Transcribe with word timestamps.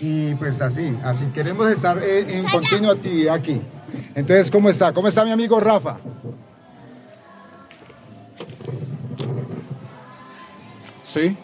Y 0.00 0.34
pues 0.36 0.60
así, 0.60 0.96
así 1.04 1.26
queremos 1.26 1.70
estar 1.70 1.98
eh, 1.98 2.38
en 2.38 2.44
continua 2.44 2.92
actividad 2.92 3.34
aquí. 3.34 3.60
Entonces, 4.14 4.50
¿cómo 4.50 4.68
está? 4.68 4.92
¿Cómo 4.92 5.08
está 5.08 5.24
mi 5.24 5.32
amigo 5.32 5.58
Rafa? 5.60 5.98
Sí, 11.04 11.36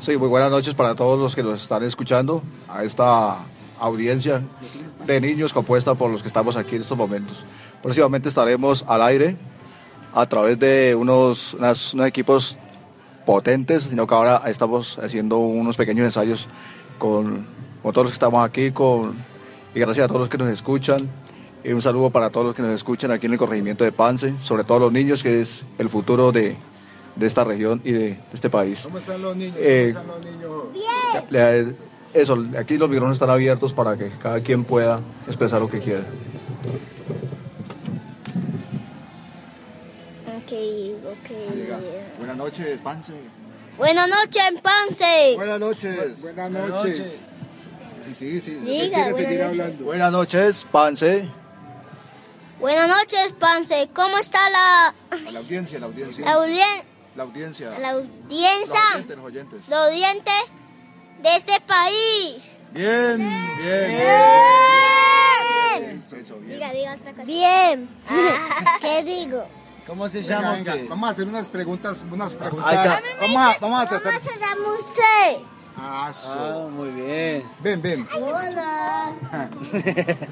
sí, 0.00 0.16
muy 0.16 0.28
buenas 0.28 0.50
noches 0.50 0.74
para 0.74 0.94
todos 0.94 1.18
los 1.18 1.34
que 1.34 1.42
nos 1.42 1.62
están 1.62 1.82
escuchando 1.84 2.42
a 2.68 2.82
esta 2.82 3.38
audiencia 3.78 4.42
de 5.06 5.20
niños 5.20 5.52
compuesta 5.52 5.94
por 5.94 6.10
los 6.10 6.22
que 6.22 6.28
estamos 6.28 6.56
aquí 6.56 6.76
en 6.76 6.82
estos 6.82 6.96
momentos. 6.96 7.44
Próximamente 7.82 8.28
estaremos 8.28 8.84
al 8.88 9.02
aire 9.02 9.36
a 10.14 10.26
través 10.26 10.58
de 10.58 10.94
unos, 10.94 11.54
unos 11.54 11.94
equipos 12.06 12.58
potentes, 13.26 13.82
sino 13.82 14.06
que 14.06 14.14
ahora 14.14 14.40
estamos 14.46 14.98
haciendo 14.98 15.38
unos 15.38 15.76
pequeños 15.76 16.06
ensayos 16.06 16.48
con, 16.98 17.44
con 17.82 17.92
todos 17.92 18.04
los 18.06 18.10
que 18.12 18.14
estamos 18.14 18.42
aquí, 18.48 18.70
con, 18.70 19.14
y 19.74 19.80
gracias 19.80 20.04
a 20.04 20.08
todos 20.08 20.20
los 20.20 20.28
que 20.30 20.38
nos 20.38 20.48
escuchan. 20.48 21.06
Y 21.64 21.72
un 21.72 21.82
saludo 21.82 22.10
para 22.10 22.30
todos 22.30 22.46
los 22.46 22.54
que 22.54 22.62
nos 22.62 22.70
escuchan 22.70 23.10
aquí 23.10 23.26
en 23.26 23.32
el 23.32 23.38
corregimiento 23.38 23.82
de 23.82 23.90
Pance, 23.90 24.32
sobre 24.40 24.62
todo 24.64 24.78
los 24.78 24.92
niños, 24.92 25.22
que 25.24 25.40
es 25.40 25.64
el 25.78 25.88
futuro 25.88 26.30
de, 26.30 26.56
de 27.16 27.26
esta 27.26 27.42
región 27.42 27.82
y 27.84 27.90
de, 27.90 27.98
de, 27.98 28.18
este 28.32 28.48
país. 28.48 28.80
¿Cómo 28.84 28.98
están 28.98 29.20
los 29.20 29.36
niños? 29.36 29.56
Eh, 29.58 29.92
¿Cómo 29.92 30.14
están 30.14 30.22
los 30.22 30.32
niños? 30.32 31.30
Le- 31.30 31.74
Eso, 32.14 32.38
aquí 32.58 32.78
los 32.78 32.88
micrófonos 32.88 33.16
están 33.16 33.30
abiertos 33.30 33.72
para 33.72 33.96
que 33.96 34.10
cada 34.22 34.40
quien 34.40 34.62
pueda 34.64 35.00
expresar 35.26 35.60
lo 35.60 35.68
que 35.68 35.80
quiera. 35.80 36.04
Ok, 40.36 40.52
ok. 41.10 42.05
Buenas 42.26 42.38
noches, 42.38 42.80
Pance. 42.82 43.12
Buenas 43.78 44.08
noches, 44.08 44.42
Pance. 44.60 45.32
Buenas 45.36 45.60
noches. 45.60 46.22
Buenas 46.22 46.50
noches. 46.50 47.22
Sí, 48.04 48.14
sí, 48.14 48.40
sí. 48.40 48.50
Diga, 48.56 49.04
¿Quiere 49.04 49.14
seguir 49.14 49.26
buenas 49.38 49.46
noches. 49.46 49.60
hablando? 49.60 49.84
Buenas 49.84 50.12
noches, 50.12 50.66
Pance. 50.72 51.28
Buenas 52.58 52.88
noches, 52.88 53.32
Pance. 53.38 53.88
¿Cómo 53.94 54.18
está 54.18 54.50
la, 54.50 54.88
A 54.88 54.94
la 55.30 55.38
audiencia, 55.38 55.78
la 55.78 55.86
audiencia. 55.86 56.24
la, 56.24 56.32
audien- 56.34 56.82
La 57.14 57.22
audiencia. 57.22 57.78
la 57.78 57.90
audiencia, 57.90 58.80
Los 58.80 58.96
oyentes, 58.96 59.16
los 59.18 59.24
oyentes. 59.26 59.60
los 59.68 59.88
oyentes 59.88 60.34
de 61.22 61.36
este 61.36 61.60
país? 61.60 62.58
Bien, 62.72 63.18
bien, 63.18 63.88
Bien. 63.88 64.00
Eso, 65.96 66.16
bien. 66.40 66.54
Diga, 66.58 66.72
diga 66.72 66.94
otra 66.94 67.12
cosa. 67.12 67.22
Bien. 67.24 67.88
¿Qué 68.80 69.04
digo? 69.04 69.46
¿Cómo 69.86 70.08
se 70.08 70.20
Venga, 70.20 70.28
llama 70.40 70.52
venga, 70.54 70.72
usted? 70.74 70.88
vamos 70.88 71.06
a 71.06 71.10
hacer 71.10 71.28
unas 71.28 71.48
preguntas, 71.48 72.04
unas 72.10 72.34
preguntas. 72.34 72.66
Ahí 72.68 72.76
está. 72.78 73.00
Vamos 73.20 73.36
a, 73.36 73.56
vamos 73.60 73.82
a 73.82 73.86
tratar. 73.88 74.20
se 74.20 74.38
llama 74.38 74.68
usted? 74.80 75.44
Ah, 75.78 76.10
so. 76.12 76.38
Ah, 76.38 76.68
muy 76.70 76.90
bien. 76.90 77.44
Ven, 77.60 77.82
ven. 77.82 78.08
Hola. 78.20 79.12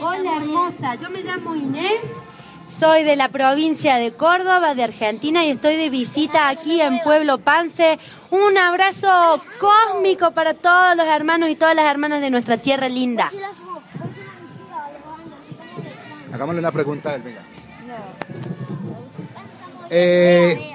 Hola 0.00 0.36
hermosa, 0.36 0.94
yo 0.96 1.10
me 1.10 1.22
llamo 1.22 1.54
Inés, 1.54 2.00
soy 2.68 3.04
de 3.04 3.16
la 3.16 3.28
provincia 3.28 3.96
de 3.96 4.12
Córdoba, 4.12 4.74
de 4.74 4.82
Argentina 4.84 5.44
y 5.44 5.50
estoy 5.50 5.76
de 5.76 5.90
visita 5.90 6.48
aquí 6.48 6.80
en 6.80 7.00
Pueblo 7.00 7.38
Pance. 7.38 7.98
Un 8.30 8.58
abrazo 8.58 9.40
cósmico 9.60 10.32
para 10.32 10.54
todos 10.54 10.96
los 10.96 11.06
hermanos 11.06 11.50
y 11.50 11.56
todas 11.56 11.76
las 11.76 11.86
hermanas 11.86 12.20
de 12.20 12.30
nuestra 12.30 12.56
tierra 12.56 12.88
linda. 12.88 13.30
Hagámosle 16.34 16.58
una 16.58 16.72
pregunta 16.72 17.10
a 17.10 17.14
él, 17.14 17.22
venga. 17.22 17.42
Eh, 19.88 20.72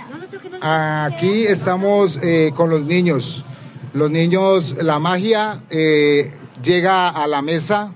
aquí 0.61 1.43
estamos 1.43 2.17
eh, 2.23 2.53
con 2.55 2.69
los 2.69 2.83
niños. 2.83 3.43
Los 3.91 4.09
niños, 4.09 4.77
la 4.81 4.99
magia 4.99 5.59
eh, 5.69 6.33
llega 6.63 7.09
a 7.09 7.27
la 7.27 7.41
mesa. 7.41 7.91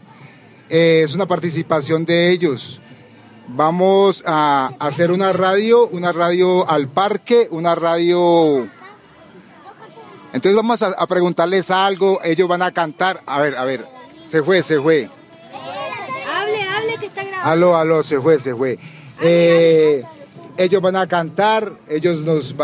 Es 0.67 1.15
una 1.15 1.25
participación 1.25 2.03
de 2.03 2.31
ellos. 2.31 2.81
Vamos 3.47 4.25
a 4.27 4.73
hacer 4.77 5.09
una 5.09 5.31
radio, 5.31 5.88
una 5.88 6.11
radio 6.11 6.69
al 6.69 6.89
parque, 6.89 7.47
una 7.49 7.75
radio... 7.75 8.67
Entonces 10.33 10.55
vamos 10.55 10.83
a, 10.83 10.88
a 10.88 11.07
preguntarles 11.07 11.71
algo, 11.71 12.19
ellos 12.25 12.49
van 12.49 12.61
a 12.61 12.73
cantar. 12.73 13.21
A 13.25 13.39
ver, 13.39 13.55
a 13.55 13.63
ver, 13.63 13.88
se 14.25 14.43
fue, 14.43 14.61
se 14.63 14.81
fue. 14.81 15.09
Aló, 17.43 17.75
aló, 17.77 18.03
se 18.03 18.19
fue, 18.19 18.39
se 18.39 18.55
fue. 18.55 18.79
Eh, 19.21 20.03
ellos 20.57 20.81
van 20.81 20.95
a 20.95 21.07
cantar, 21.07 21.73
ellos 21.89 22.21
nos, 22.21 22.55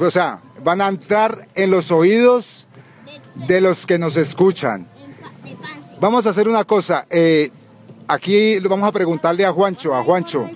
o 0.00 0.10
sea, 0.10 0.40
van 0.62 0.80
a 0.80 0.88
entrar 0.88 1.48
en 1.54 1.70
los 1.70 1.90
oídos 1.90 2.66
de 3.46 3.60
los 3.60 3.84
que 3.84 3.98
nos 3.98 4.16
escuchan. 4.16 4.86
Vamos 6.00 6.26
a 6.26 6.30
hacer 6.30 6.48
una 6.48 6.64
cosa. 6.64 7.06
eh, 7.10 7.50
aquí 8.06 8.58
vamos 8.60 8.88
a 8.88 8.92
preguntarle 8.92 9.44
a 9.44 9.52
Juancho, 9.52 9.94
a 9.94 10.02
Juancho. 10.02 10.48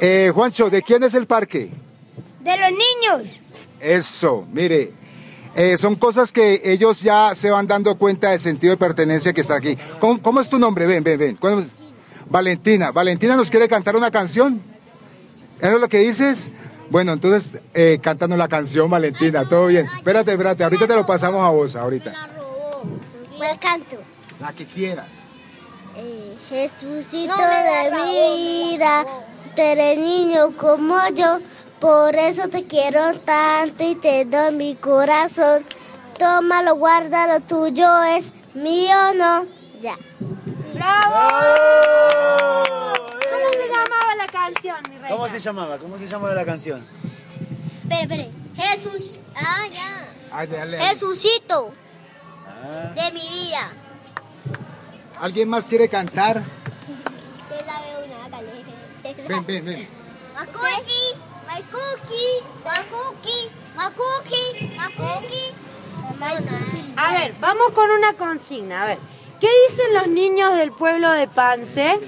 Eh, 0.00 0.32
Juancho, 0.34 0.68
¿de 0.70 0.82
quién 0.82 1.02
es 1.04 1.14
el 1.14 1.26
parque? 1.26 1.70
De 2.40 2.56
los 2.56 2.70
niños. 2.70 3.40
Eso, 3.80 4.46
mire, 4.52 4.92
eh, 5.54 5.78
son 5.78 5.96
cosas 5.96 6.32
que 6.32 6.60
ellos 6.64 7.00
ya 7.00 7.34
se 7.34 7.50
van 7.50 7.66
dando 7.66 7.96
cuenta 7.96 8.30
del 8.30 8.40
sentido 8.40 8.72
de 8.72 8.76
pertenencia 8.76 9.32
que 9.32 9.40
está 9.40 9.56
aquí. 9.56 9.76
¿Cómo, 9.98 10.20
cómo 10.20 10.40
es 10.40 10.48
tu 10.48 10.58
nombre? 10.58 10.86
Ven, 10.86 11.02
ven, 11.02 11.18
ven. 11.18 11.38
Valentina. 12.30 12.92
¿Valentina 12.92 13.36
nos 13.36 13.50
quiere 13.50 13.68
cantar 13.68 13.96
una 13.96 14.10
canción? 14.10 14.62
¿Eso 15.60 15.74
es 15.74 15.80
lo 15.80 15.88
que 15.88 15.98
dices? 15.98 16.50
Bueno, 16.88 17.12
entonces, 17.12 17.60
eh, 17.74 17.98
cántanos 18.02 18.38
la 18.38 18.48
canción, 18.48 18.88
Valentina, 18.88 19.44
todo 19.44 19.66
bien. 19.66 19.86
Espérate, 19.94 20.32
espérate, 20.32 20.64
ahorita 20.64 20.86
te 20.86 20.94
lo 20.94 21.06
pasamos 21.06 21.42
a 21.42 21.50
vos, 21.50 21.76
ahorita. 21.76 22.12
¿Cuál 23.36 23.58
canto? 23.58 23.96
La 24.40 24.52
que 24.52 24.64
quieras. 24.66 25.06
Eh, 25.96 26.36
Jesucito 26.48 27.34
de 27.36 27.90
mi 27.90 28.70
vida, 28.70 29.04
tú 29.54 29.62
eres 29.62 29.98
niño 29.98 30.56
como 30.56 30.96
yo, 31.14 31.38
por 31.78 32.16
eso 32.16 32.48
te 32.48 32.64
quiero 32.64 33.14
tanto 33.20 33.84
y 33.84 33.94
te 33.96 34.24
doy 34.24 34.54
mi 34.54 34.74
corazón. 34.76 35.64
Tómalo, 36.18 36.76
guárdalo, 36.76 37.40
tuyo 37.40 38.02
es 38.02 38.32
mío, 38.54 39.14
no. 39.16 39.46
Ya. 39.80 39.96
¿Cómo 43.30 43.48
se 43.52 43.68
llamaba 43.68 44.14
la 44.16 44.26
canción, 44.26 44.76
mi 44.88 44.94
reina? 44.96 45.08
¿Cómo 45.10 45.28
se 45.28 45.38
llamaba? 45.38 45.78
¿Cómo 45.78 45.98
se 45.98 46.06
llamaba 46.06 46.34
la 46.34 46.44
canción? 46.44 46.84
Espere, 47.82 48.02
espere. 48.02 48.30
Jesús, 48.56 49.18
ah, 49.36 49.66
ya. 49.70 50.06
Ay, 50.32 50.46
dale, 50.46 50.76
dale. 50.76 50.88
Jesucito 50.88 51.72
Ah, 52.62 52.92
de 52.94 53.12
mi 53.12 53.20
vida. 53.28 53.68
¿Alguien 55.20 55.48
más 55.48 55.66
quiere 55.66 55.88
cantar? 55.88 56.38
Usted 56.38 57.66
sabe 57.66 58.04
una, 58.06 58.24
hágale. 58.26 58.64
Ven, 59.28 59.46
ven, 59.46 59.64
ven. 59.64 59.88
Makuki, 60.34 61.14
Makuki, 61.46 62.26
Makuki, 62.64 63.50
Makuki, 63.76 64.76
Makuki. 66.18 66.94
A 66.96 67.12
ver, 67.12 67.34
vamos 67.40 67.72
con 67.72 67.90
una 67.90 68.12
consigna. 68.14 68.82
A 68.82 68.86
ver, 68.86 68.98
¿qué 69.40 69.48
dicen 69.68 69.94
los 69.94 70.08
niños 70.08 70.56
del 70.56 70.70
pueblo 70.72 71.10
de 71.10 71.26
Pance 71.26 71.98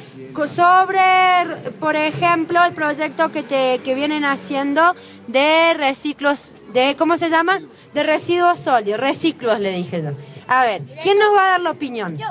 sobre, 0.54 1.72
por 1.80 1.96
ejemplo, 1.96 2.64
el 2.64 2.72
proyecto 2.72 3.30
que, 3.30 3.42
te, 3.42 3.80
que 3.84 3.94
vienen 3.94 4.24
haciendo 4.24 4.94
de 5.26 5.74
reciclos, 5.74 6.50
de 6.72 6.96
¿cómo 6.96 7.16
se 7.16 7.28
llama? 7.28 7.60
De 7.94 8.02
residuos 8.02 8.58
sólidos, 8.58 9.00
reciclos, 9.00 9.60
le 9.60 9.72
dije 9.72 10.02
yo. 10.02 10.10
A 10.48 10.64
ver, 10.64 10.82
¿quién 11.02 11.18
nos 11.18 11.34
va 11.34 11.46
a 11.46 11.50
dar 11.50 11.60
la 11.60 11.70
opinión? 11.70 12.16
Yo. 12.16 12.26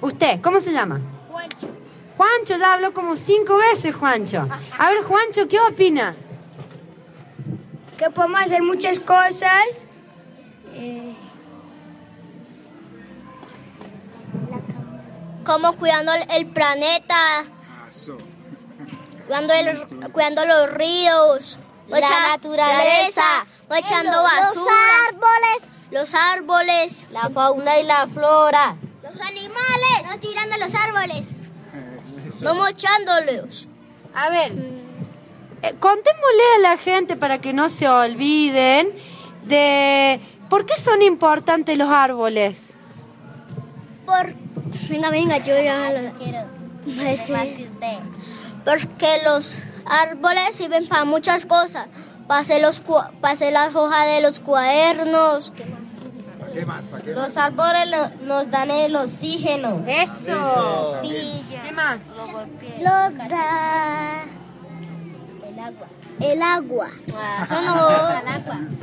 Usted, 0.00 0.40
¿cómo 0.40 0.60
se 0.60 0.72
llama? 0.72 1.00
Juancho. 1.30 1.68
Juancho, 2.16 2.56
ya 2.56 2.74
habló 2.74 2.92
como 2.92 3.16
cinco 3.16 3.56
veces, 3.56 3.94
Juancho. 3.94 4.46
A 4.78 4.90
ver, 4.90 5.02
Juancho, 5.02 5.48
¿qué 5.48 5.60
opina? 5.60 6.14
Que 7.96 8.10
podemos 8.10 8.40
hacer 8.40 8.62
muchas 8.62 9.00
cosas. 9.00 9.86
Como 15.44 15.72
cuidando 15.74 16.12
el- 16.30 16.46
planeta, 16.46 17.44
cuidando, 19.26 19.52
el- 19.54 19.86
cuidando 20.12 20.44
los 20.46 20.70
ríos, 20.72 21.58
La 21.88 22.00
naturaleza, 22.00 23.22
no 23.68 23.76
echando 23.76 24.12
los 24.12 24.22
basura, 24.22 24.72
árboles, 25.08 25.70
los 25.90 26.14
árboles, 26.14 27.08
la 27.10 27.28
fauna 27.30 27.78
y 27.78 27.84
la 27.84 28.06
flora. 28.06 28.76
los 29.02 29.20
animales, 29.20 30.02
no 30.10 30.18
tirando 30.18 30.56
los 30.56 30.74
árboles, 30.74 31.28
no 32.40 32.54
mochándolos. 32.54 33.68
A 34.14 34.30
ver, 34.30 34.52
eh, 35.62 35.74
contémosle 35.78 36.42
a 36.56 36.60
la 36.60 36.78
gente 36.78 37.16
para 37.16 37.40
que 37.40 37.52
no 37.52 37.68
se 37.68 37.86
olviden 37.88 38.88
de 39.44 40.20
por 40.48 40.64
qué 40.64 40.76
son 40.80 41.02
importantes 41.02 41.76
los 41.76 41.90
árboles. 41.90 42.70
Venga, 44.88 45.10
venga, 45.10 45.38
yo 45.38 45.54
ya 45.60 45.90
lo 45.92 46.10
quiero. 46.18 46.44
Más 46.86 47.20
que 47.22 47.64
usted. 47.70 47.98
Porque 48.64 49.18
los 49.24 49.58
árboles 49.86 50.54
sirven 50.54 50.86
para 50.86 51.04
muchas 51.04 51.46
cosas. 51.46 51.86
Para 52.26 52.40
hacer, 52.40 52.62
los, 52.62 52.82
hacer 53.22 53.52
las 53.52 53.74
hojas 53.74 54.06
de 54.06 54.20
los 54.22 54.40
cuadernos. 54.40 55.50
¿Para 56.38 56.52
qué 56.52 56.64
más? 56.66 56.86
¿Para 56.88 57.02
qué 57.02 57.14
más? 57.14 57.28
Los 57.28 57.36
árboles 57.36 57.88
lo- 57.90 58.26
nos 58.26 58.50
dan 58.50 58.70
el 58.70 58.96
oxígeno. 58.96 59.82
Eso. 59.86 60.98
¿Qué 61.02 61.72
más? 61.72 61.98
Los 62.78 63.28
da 63.28 64.22
el 65.48 65.58
agua. 65.58 65.86
El 66.20 66.42
agua. 66.42 66.90
Eso 67.06 67.62
no. 67.62 67.88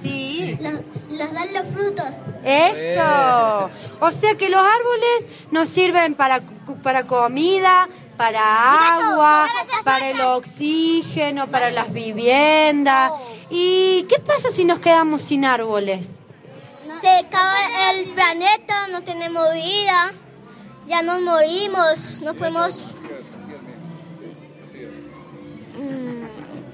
Sí. 0.01 0.57
Los, 0.59 1.33
dan 1.33 1.53
los 1.53 1.67
frutos. 1.67 2.15
Eso. 2.43 3.69
O 3.99 4.11
sea 4.11 4.35
que 4.35 4.49
los 4.49 4.61
árboles 4.61 5.25
nos 5.51 5.69
sirven 5.69 6.15
para, 6.15 6.41
para 6.83 7.05
comida, 7.05 7.87
para 8.17 8.95
agua, 8.97 9.47
para 9.83 10.09
el 10.09 10.21
oxígeno, 10.21 11.47
para 11.47 11.71
las 11.71 11.91
viviendas. 11.93 13.11
¿Y 13.49 14.03
qué 14.09 14.19
pasa 14.19 14.49
si 14.51 14.65
nos 14.65 14.79
quedamos 14.79 15.21
sin 15.21 15.45
árboles? 15.45 16.19
Se 16.99 17.09
acaba 17.09 17.55
el 17.91 18.13
planeta, 18.13 18.87
no 18.89 19.01
tenemos 19.03 19.53
vida. 19.53 20.11
Ya 20.87 21.01
nos 21.01 21.21
morimos, 21.21 22.21
no 22.21 22.33
podemos. 22.33 22.83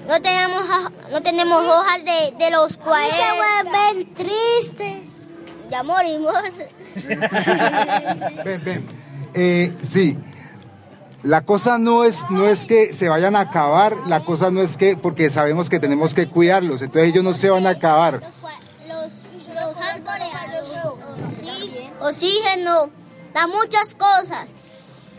No 0.08 0.20
tenemos, 0.22 0.64
no 1.12 1.20
tenemos 1.22 1.62
hojas 1.64 1.98
de, 2.04 2.34
de 2.44 2.50
los 2.50 2.76
cuales. 2.78 3.14
Se 3.14 3.62
vuelven 3.64 4.14
tristes. 4.14 5.02
Ya 5.70 5.82
morimos. 5.82 6.32
Ven, 8.44 8.64
ven. 8.64 8.88
Eh, 9.34 9.76
sí. 9.82 10.18
La 11.22 11.42
cosa 11.42 11.78
no 11.78 12.04
es, 12.04 12.24
no 12.30 12.48
es 12.48 12.64
que 12.64 12.94
se 12.94 13.08
vayan 13.08 13.36
a 13.36 13.40
acabar, 13.40 13.94
la 14.06 14.24
cosa 14.24 14.50
no 14.50 14.62
es 14.62 14.76
que, 14.76 14.96
porque 14.96 15.30
sabemos 15.30 15.68
que 15.68 15.80
tenemos 15.80 16.14
que 16.14 16.28
cuidarlos, 16.28 16.80
entonces 16.80 17.10
ellos 17.10 17.24
no 17.24 17.34
se 17.34 17.50
van 17.50 17.66
a 17.66 17.70
acabar. 17.70 18.20
Los, 18.86 19.52
los 19.52 19.76
árboles, 19.76 20.28
oxí- 21.20 21.90
oxígeno, 22.00 22.88
da 23.34 23.46
muchas 23.48 23.94
cosas. 23.96 24.54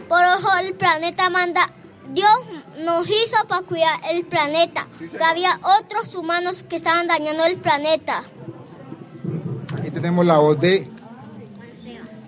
Por 0.07 0.23
ojo, 0.23 0.57
el 0.59 0.73
planeta 0.73 1.29
manda. 1.29 1.69
Dios 2.13 2.29
nos 2.85 3.07
hizo 3.07 3.37
para 3.47 3.61
cuidar 3.63 3.99
el 4.11 4.25
planeta. 4.25 4.87
Que 4.99 5.23
había 5.23 5.59
otros 5.79 6.15
humanos 6.15 6.63
que 6.67 6.75
estaban 6.75 7.07
dañando 7.07 7.45
el 7.45 7.57
planeta. 7.57 8.23
Aquí 9.77 9.91
tenemos 9.91 10.25
la 10.25 10.37
voz 10.39 10.59
de 10.59 10.87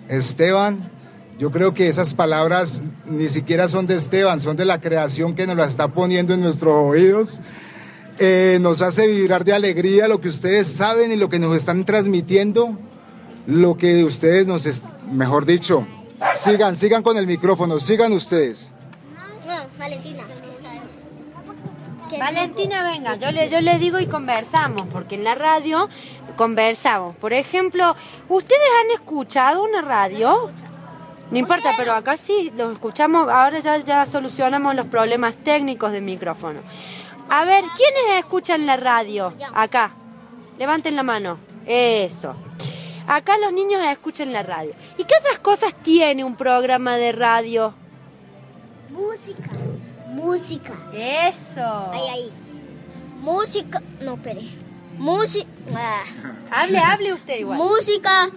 Esteban. 0.08 0.90
Yo 1.38 1.50
creo 1.50 1.74
que 1.74 1.88
esas 1.88 2.14
palabras 2.14 2.82
ni 3.06 3.28
siquiera 3.28 3.68
son 3.68 3.86
de 3.86 3.94
Esteban, 3.96 4.38
son 4.40 4.56
de 4.56 4.64
la 4.64 4.80
creación 4.80 5.34
que 5.34 5.46
nos 5.46 5.56
las 5.56 5.68
está 5.70 5.88
poniendo 5.88 6.34
en 6.34 6.40
nuestros 6.40 6.72
oídos. 6.74 7.40
Eh, 8.18 8.58
nos 8.60 8.82
hace 8.82 9.06
vibrar 9.08 9.42
de 9.44 9.52
alegría 9.54 10.06
lo 10.06 10.20
que 10.20 10.28
ustedes 10.28 10.68
saben 10.68 11.10
y 11.10 11.16
lo 11.16 11.28
que 11.28 11.38
nos 11.40 11.56
están 11.56 11.84
transmitiendo, 11.84 12.76
lo 13.46 13.76
que 13.76 14.04
ustedes 14.04 14.46
nos, 14.46 14.66
es- 14.66 14.82
mejor 15.10 15.46
dicho, 15.46 15.86
sigan, 16.40 16.76
sigan 16.76 17.02
con 17.02 17.16
el 17.16 17.26
micrófono, 17.26 17.80
sigan 17.80 18.12
ustedes. 18.12 18.72
No, 19.46 19.54
Valentina. 19.78 20.22
Valentina, 22.22 22.84
venga, 22.84 23.16
yo 23.16 23.32
le, 23.32 23.50
yo 23.50 23.60
le 23.60 23.80
digo 23.80 23.98
y 23.98 24.06
conversamos, 24.06 24.82
porque 24.92 25.16
en 25.16 25.24
la 25.24 25.34
radio 25.34 25.88
conversamos. 26.36 27.16
Por 27.16 27.32
ejemplo, 27.32 27.96
¿ustedes 28.28 28.62
han 28.80 28.92
escuchado 28.92 29.64
una 29.64 29.82
radio? 29.82 30.48
No 31.32 31.38
importa, 31.38 31.72
pero 31.76 31.94
acá 31.94 32.16
sí 32.16 32.52
lo 32.56 32.70
escuchamos, 32.70 33.28
ahora 33.28 33.58
ya, 33.58 33.76
ya 33.78 34.06
solucionamos 34.06 34.76
los 34.76 34.86
problemas 34.86 35.34
técnicos 35.34 35.90
del 35.90 36.04
micrófono. 36.04 36.60
A 37.28 37.44
ver, 37.44 37.64
¿quiénes 37.76 38.20
escuchan 38.20 38.66
la 38.66 38.76
radio? 38.76 39.32
Acá. 39.52 39.90
Levanten 40.60 40.94
la 40.94 41.02
mano. 41.02 41.38
Eso. 41.66 42.36
Acá 43.08 43.36
los 43.38 43.52
niños 43.52 43.82
escuchan 43.90 44.32
la 44.32 44.44
radio. 44.44 44.74
¿Y 44.96 45.02
qué 45.02 45.14
otras 45.18 45.40
cosas 45.40 45.74
tiene 45.82 46.22
un 46.22 46.36
programa 46.36 46.96
de 46.98 47.10
radio? 47.10 47.74
Música. 48.90 49.50
Música. 50.12 50.74
Eso. 50.92 51.60
Ahí, 51.92 52.08
ahí. 52.10 52.32
Música. 53.20 53.80
No, 54.00 54.14
espere. 54.14 54.42
Música. 54.98 55.48
Hable, 56.50 56.78
hable 56.78 57.12
usted 57.14 57.38
igual. 57.38 57.58
Música. 57.58 58.28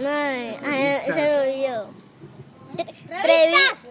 No, 0.00 0.08
ay, 0.08 0.96
se 1.06 1.12
me 1.14 1.40
olvidó. 1.40 1.90
Tre- 2.76 3.22
trevis- 3.22 3.88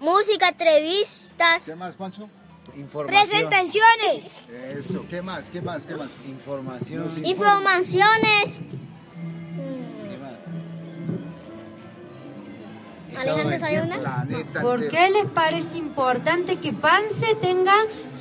Música, 0.00 0.48
entrevistas. 0.48 1.64
¿Qué 1.66 1.74
más, 1.74 1.94
Pancho? 1.96 2.28
Información. 2.76 3.48
Presentaciones. 3.50 4.34
Eso, 4.78 5.04
¿qué 5.10 5.20
más? 5.22 5.50
¿Qué 5.50 5.60
más? 5.60 5.82
¿Qué 5.84 5.94
más? 5.94 6.08
Información. 6.26 7.10
Informaciones. 7.24 8.60
Alejandro, 13.20 13.58
¿sabe 13.58 13.82
una? 13.82 14.24
¿Por 14.62 14.88
qué 14.88 15.10
les 15.10 15.26
parece 15.26 15.76
importante 15.78 16.58
que 16.58 16.72
Pance 16.72 17.34
tenga 17.40 17.74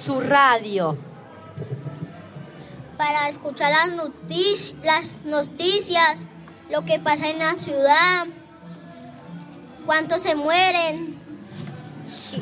su 0.06 0.20
radio? 0.20 0.98
Para 2.98 3.30
escuchar 3.30 3.72
las, 3.72 3.96
notic- 3.98 4.76
las 4.84 5.22
noticias, 5.26 6.28
lo 6.70 6.84
que 6.84 7.00
pasa 7.00 7.30
en 7.30 7.40
la 7.40 7.56
ciudad, 7.56 8.28
cuántos 9.86 10.22
se 10.22 10.36
mueren. 10.36 11.18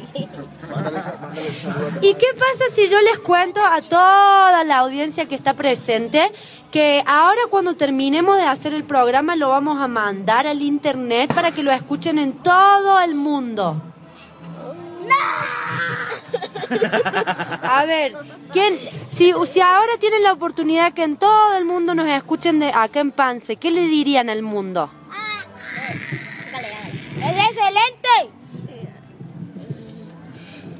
¿Y 2.01 2.13
qué 2.15 2.27
pasa 2.33 2.65
si 2.75 2.89
yo 2.89 2.99
les 3.01 3.19
cuento 3.19 3.63
a 3.63 3.81
toda 3.81 4.63
la 4.63 4.77
audiencia 4.79 5.25
que 5.27 5.35
está 5.35 5.53
presente 5.53 6.31
que 6.71 7.03
ahora 7.05 7.41
cuando 7.49 7.75
terminemos 7.75 8.37
de 8.37 8.43
hacer 8.43 8.73
el 8.73 8.83
programa 8.83 9.35
lo 9.35 9.49
vamos 9.49 9.79
a 9.79 9.87
mandar 9.87 10.47
al 10.47 10.61
internet 10.61 11.33
para 11.33 11.51
que 11.51 11.63
lo 11.63 11.71
escuchen 11.71 12.19
en 12.19 12.33
todo 12.33 12.99
el 12.99 13.15
mundo? 13.15 13.81
A 17.61 17.85
ver, 17.85 18.13
¿quién, 18.51 18.77
si, 19.07 19.33
si 19.45 19.61
ahora 19.61 19.93
tienen 19.99 20.23
la 20.23 20.33
oportunidad 20.33 20.93
que 20.93 21.03
en 21.03 21.17
todo 21.17 21.55
el 21.55 21.65
mundo 21.65 21.95
nos 21.95 22.07
escuchen 22.07 22.59
de 22.59 22.71
acá 22.73 22.99
en 22.99 23.11
Pance, 23.11 23.55
¿qué 23.55 23.71
le 23.71 23.81
dirían 23.81 24.29
al 24.29 24.41
mundo? 24.41 24.89
¡Es 27.17 27.45
excelente! 27.45 28.33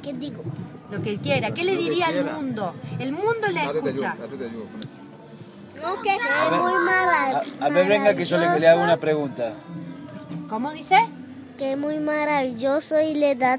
¿Qué 0.02 0.12
digo? 0.12 0.42
Lo 0.90 1.02
que 1.02 1.18
quiera, 1.18 1.52
¿qué 1.52 1.64
le 1.64 1.76
diría 1.76 2.06
al 2.06 2.24
mundo? 2.24 2.74
El 2.98 3.12
mundo 3.12 3.48
le 3.50 3.62
escucha. 3.62 4.16
No, 5.80 6.02
que 6.02 6.14
es 6.14 6.50
muy 6.50 6.72
mala. 6.84 7.42
A, 7.60 7.64
a 7.64 7.68
ver, 7.68 7.88
venga 7.88 8.14
que 8.14 8.24
yo 8.24 8.36
le, 8.38 8.58
le 8.60 8.68
hago 8.68 8.82
una 8.82 8.96
pregunta. 8.96 9.52
¿Cómo 10.48 10.72
dice? 10.72 10.96
Que 11.58 11.72
es 11.72 11.78
muy 11.78 11.98
maravilloso 11.98 13.00
y 13.00 13.14
le 13.14 13.34
da 13.34 13.58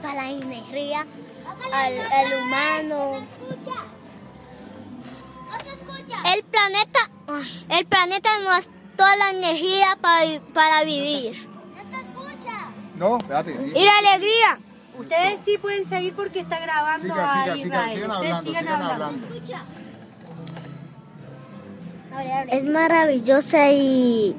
toda 0.00 0.14
la 0.14 0.30
energía 0.30 1.06
al, 1.72 2.12
al 2.12 2.42
humano. 2.42 3.26
El 6.34 6.42
planeta, 6.44 6.98
el 7.78 7.86
planeta 7.86 8.28
nos 8.44 8.66
da 8.66 8.72
toda 8.96 9.16
la 9.16 9.30
energía 9.30 9.96
para, 10.00 10.40
para 10.52 10.84
vivir. 10.84 11.48
No, 12.96 13.16
espérate. 13.16 13.72
Y 13.74 13.84
la 13.84 13.98
alegría. 13.98 14.58
Ustedes 14.98 15.40
sí 15.42 15.56
pueden 15.56 15.88
seguir 15.88 16.14
porque 16.14 16.40
está 16.40 16.58
grabando 16.58 17.02
Siga, 17.14 17.24
a 17.24 17.44
siga, 17.44 17.56
siga, 17.56 17.90
sigan 17.90 18.10
hablando, 18.10 18.42
sigan 18.52 18.68
hablando. 18.82 19.26
Es 22.50 22.64
maravillosa 22.66 23.70
y... 23.70 24.34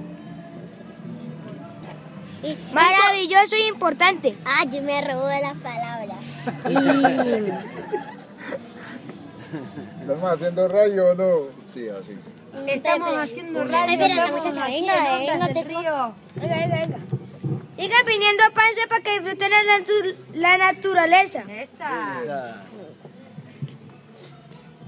Maravilloso 2.74 3.56
y 3.56 3.68
importante. 3.68 4.36
Ah, 4.46 4.66
yo 4.66 4.82
me 4.82 5.00
robó 5.02 5.28
la 5.28 5.54
palabra. 5.56 6.16
¿Estamos 10.02 10.32
haciendo 10.32 10.68
radio 10.68 11.12
o 11.12 11.14
no? 11.16 11.32
Sí, 11.74 11.88
así. 11.90 12.18
Estamos 12.68 13.16
haciendo 13.18 13.64
radio. 13.64 13.94
Espera, 14.06 14.28
muchacha, 14.28 14.66
venga, 14.66 15.18
venga, 15.20 15.48
te 15.48 15.64
Río. 15.64 16.14
Venga, 16.36 16.56
venga, 16.58 16.76
venga. 16.80 16.98
Siga 17.78 17.96
viniendo 18.06 18.44
a 18.44 18.52
Pance 18.52 18.82
para 18.90 19.02
que 19.02 19.20
disfruten 19.20 19.50
la, 19.52 19.64
natu- 19.64 20.16
la 20.34 20.58
naturaleza. 20.58 21.44
Esa. 21.50 22.22
Esa- 22.24 22.64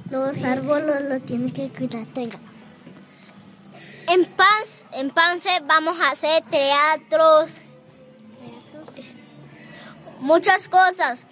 Los 0.09 0.43
árboles 0.43 1.01
lo 1.09 1.19
tienen 1.19 1.51
que 1.51 1.69
cuidar. 1.69 2.05
Tenga. 2.13 2.37
En 4.07 4.25
Pance, 4.25 4.87
en 4.93 5.09
Pance 5.09 5.49
vamos 5.65 5.99
a 6.01 6.11
hacer 6.11 6.43
teatros, 6.49 7.61
muchas 10.19 10.67
cosas. 10.69 11.27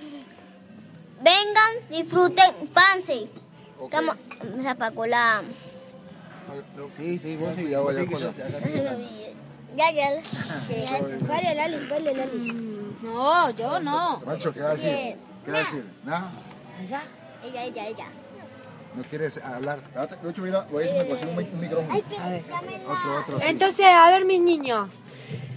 Vengan, 1.21 1.89
disfruten 1.89 2.51
Pance. 2.73 3.29
Estamos- 3.83 4.15
se 4.61 4.67
apagó 4.67 5.05
la... 5.05 5.43
Sí, 6.97 7.17
sí, 7.19 7.35
vos 7.37 7.55
sí, 7.55 7.67
sé, 8.33 8.43
acá 8.43 8.61
sí. 8.61 8.71
Ya, 9.75 9.91
ya. 9.91 10.09
Vale, 11.27 11.55
Lali, 11.55 11.87
vale, 11.87 12.13
Lali. 12.13 12.51
No, 13.01 13.49
yo 13.51 13.79
no. 13.79 14.19
Macho, 14.25 14.53
¿qué 14.53 14.61
va 14.61 14.69
a 14.69 14.73
decir? 14.73 15.17
¿Qué 15.45 15.51
va 15.51 15.57
a 15.57 15.61
decir? 15.61 15.85
¿Nada? 16.03 16.31
Allá. 16.79 17.03
Ella, 17.43 17.63
ella, 17.63 17.87
ella. 17.87 18.05
¿No 18.95 19.03
quieres 19.03 19.37
hablar? 19.37 19.79
Lucho, 20.23 20.41
mira, 20.41 20.65
voy 20.71 20.83
a 20.83 21.03
mic- 21.03 21.53
un 21.53 21.59
micrófono. 21.59 21.99
Otro, 22.89 23.19
otro. 23.21 23.39
sí. 23.39 23.45
Entonces, 23.47 23.85
a 23.85 24.09
ver, 24.11 24.25
mis 24.25 24.41
niños, 24.41 24.89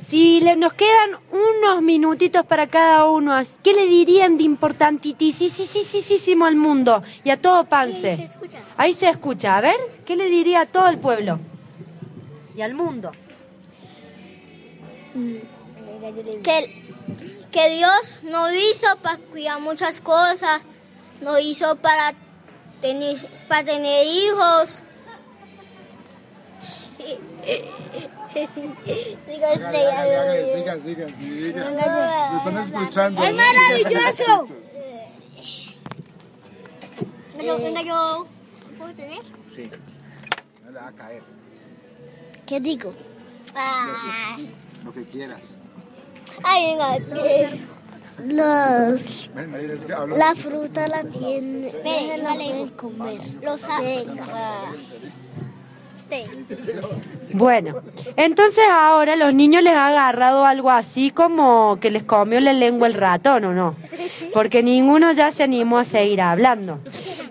si 0.09 0.41
le- 0.41 0.55
nos 0.55 0.73
quedan 0.75 1.11
unos 1.33 1.83
minutitos 1.83 2.47
para 2.47 2.69
cada 2.69 3.07
uno, 3.11 3.35
¿qué 3.65 3.73
le 3.73 3.87
dirían 3.87 4.37
de 4.39 4.45
importantísimo 4.45 6.47
al 6.47 6.55
mundo 6.57 7.03
y 7.25 7.31
a 7.31 7.41
todo 7.41 7.65
Pance? 7.65 8.11
Ahí 8.11 8.17
se 8.17 8.25
escucha. 8.25 8.59
Ahí 8.77 8.95
se 8.95 9.09
escucha. 9.09 9.57
A 9.57 9.61
ver, 9.61 9.77
¿qué 10.07 10.15
le 10.15 10.27
diría 10.31 10.61
a 10.63 10.67
todo 10.67 10.87
el 10.89 10.99
pueblo? 10.99 11.41
Y 12.57 12.63
al 12.63 12.75
mundo. 12.75 13.11
Que, 16.43 16.83
que 17.51 17.71
Dios 17.77 18.19
nos 18.25 18.53
hizo 18.53 18.87
para 19.03 19.19
cuidar 19.19 19.61
muchas 19.61 20.01
cosas, 20.01 20.61
nos 21.21 21.41
hizo 21.41 21.77
para 21.77 22.15
tener, 22.85 23.17
para 23.49 23.65
tener 23.65 24.07
hijos. 24.07 24.83
Digo, 28.35 29.47
Hágale, 29.47 29.87
hágale, 29.87 30.17
hágale, 30.17 30.55
sigan, 30.55 30.81
sigan, 30.83 31.15
sigan. 31.15 31.75
Lo 31.75 32.39
están 32.39 32.59
escuchando. 32.59 33.25
¡Es 33.25 33.35
maravilloso! 33.35 34.45
Venga, 37.39 37.57
venga, 37.57 37.83
yo. 37.83 38.27
¿Puedo 38.79 38.95
tener? 38.95 39.19
No 40.65 40.71
le 40.71 40.79
va 40.79 40.89
a 40.89 40.93
caer. 40.93 41.23
¿Qué 42.47 42.61
digo? 42.61 42.95
Ah. 43.55 44.37
Lo 44.85 44.93
que 44.93 45.05
quieras. 45.05 45.59
Ay, 46.43 46.67
venga. 46.67 46.99
Los, 48.23 49.31
Ven, 49.35 49.53
la 50.17 50.35
fruta 50.35 50.87
la 50.89 51.03
tiene, 51.03 51.73
no 51.73 52.23
la 52.23 52.35
pueden 52.35 52.69
comer. 52.71 53.21
Los. 53.43 53.69
Bueno, 57.33 57.83
entonces 58.17 58.65
ahora 58.71 59.17
los 59.17 59.35
niños 59.35 59.63
les 59.63 59.73
ha 59.73 59.89
agarrado 59.89 60.45
algo 60.45 60.71
así 60.71 61.11
como 61.11 61.79
que 61.81 61.91
les 61.91 62.05
comió 62.05 62.41
la 62.41 62.53
lengua 62.53 62.87
el 62.87 62.95
ratón, 62.95 63.45
¿o 63.47 63.53
no? 63.53 63.75
Porque 64.33 64.63
ninguno 64.63 65.13
ya 65.13 65.33
se 65.33 65.43
animó 65.43 65.79
a 65.79 65.85
seguir 65.85 66.21
hablando. 66.21 66.79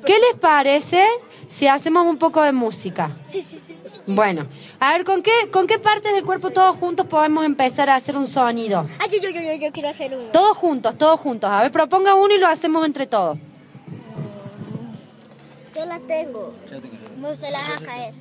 ¿Qué 0.06 0.14
les 0.20 0.38
parece 0.40 1.06
si 1.48 1.68
hacemos 1.68 2.06
un 2.06 2.18
poco 2.18 2.42
de 2.42 2.52
música? 2.52 3.12
Sí, 3.28 3.42
sí, 3.48 3.60
sí. 3.64 3.78
Bueno, 4.06 4.48
a 4.80 4.92
ver, 4.94 5.06
¿con 5.06 5.24
qué, 5.24 5.32
¿con 5.52 5.66
qué 5.66 5.80
partes 5.80 6.14
del 6.14 6.26
cuerpo 6.26 6.52
todos 6.52 6.76
juntos 6.76 7.06
podemos 7.08 7.46
empezar 7.46 7.90
a 7.90 7.96
hacer 7.96 8.18
un 8.18 8.28
sonido? 8.28 8.86
Ay, 9.00 9.10
yo, 9.12 9.30
yo, 9.30 9.30
yo, 9.30 9.42
yo, 9.42 9.54
yo 9.54 9.72
quiero 9.72 9.90
hacer 9.90 10.14
uno. 10.14 10.26
Todos 10.32 10.58
juntos, 10.58 10.98
todos 10.98 11.20
juntos. 11.20 11.50
A 11.50 11.62
ver, 11.62 11.72
proponga 11.72 12.14
uno 12.14 12.34
y 12.34 12.38
lo 12.38 12.48
hacemos 12.48 12.86
entre 12.86 13.08
todos. 13.08 13.38
Yo 15.76 15.86
la 15.86 16.00
tengo. 16.00 16.54
No 17.18 17.36
se 17.36 17.50
la 17.50 17.60
deja 17.60 17.86
caer. 17.86 18.14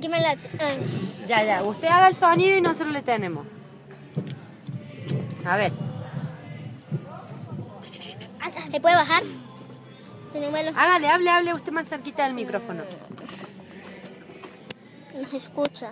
¿Quién 0.00 0.10
me 0.10 0.20
la 0.20 0.30
ay. 0.30 1.16
Ya, 1.28 1.44
ya, 1.44 1.62
usted 1.62 1.88
haga 1.88 2.08
el 2.08 2.16
sonido 2.16 2.56
y 2.56 2.60
nosotros 2.60 2.92
le 2.92 3.02
tenemos. 3.02 3.46
A 5.46 5.56
ver, 5.56 5.72
¿Se 8.70 8.80
puede 8.80 8.96
bajar? 8.96 9.22
Hágale, 10.76 11.08
hable, 11.08 11.30
hable 11.30 11.54
usted 11.54 11.72
más 11.72 11.88
cerquita 11.88 12.24
del 12.24 12.34
micrófono. 12.34 12.82
No 15.18 15.28
se 15.28 15.36
escucha. 15.38 15.90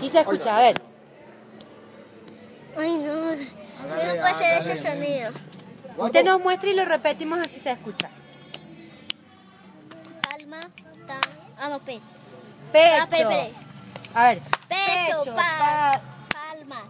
Sí 0.00 0.08
se 0.08 0.20
escucha, 0.20 0.56
a 0.56 0.60
ver. 0.60 0.80
Ay, 2.78 2.92
no. 2.92 3.34
Yo 3.34 4.06
no 4.06 4.12
puedo 4.12 4.24
hacer 4.24 4.58
ese 4.58 4.76
sonido. 4.78 5.30
Usted 5.98 6.24
nos 6.24 6.40
muestra 6.40 6.70
y 6.70 6.74
lo 6.74 6.86
repetimos 6.86 7.38
así 7.40 7.60
se 7.60 7.72
escucha. 7.72 8.08
Palma, 10.22 10.70
ta. 11.06 11.20
Ah, 11.58 11.68
no, 11.68 11.78
pe. 11.80 12.00
Pecho. 12.72 12.94
Ah, 12.94 12.98
espere, 13.02 13.22
espere. 13.22 13.52
A 14.14 14.24
ver. 14.24 14.40
Pecho, 14.68 15.18
Pecho, 15.20 15.34
pa. 15.36 16.00
Palma. 16.32 16.82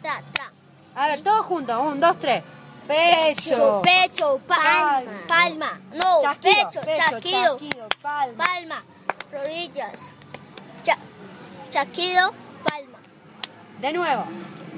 Tra, 0.00 0.22
tra. 0.32 0.52
A 0.94 1.06
ver, 1.08 1.20
todos 1.22 1.44
juntos. 1.44 1.76
Un, 1.78 2.00
dos, 2.00 2.18
tres. 2.18 2.42
Pecho. 2.88 3.82
Pecho, 3.82 4.40
palma. 4.48 5.02
Palma. 5.28 5.28
Palma. 5.28 5.80
No, 5.92 6.22
Chasquido, 6.22 6.70
pecho, 6.70 6.80
chaquido. 6.96 7.58
chasquido, 7.58 7.88
palma. 8.00 8.44
Palma. 8.44 8.84
Rodillas. 9.30 10.12
Cha, 11.74 11.80
chaquido, 11.80 12.32
palma. 12.62 12.98
De 13.80 13.92
nuevo. 13.92 14.24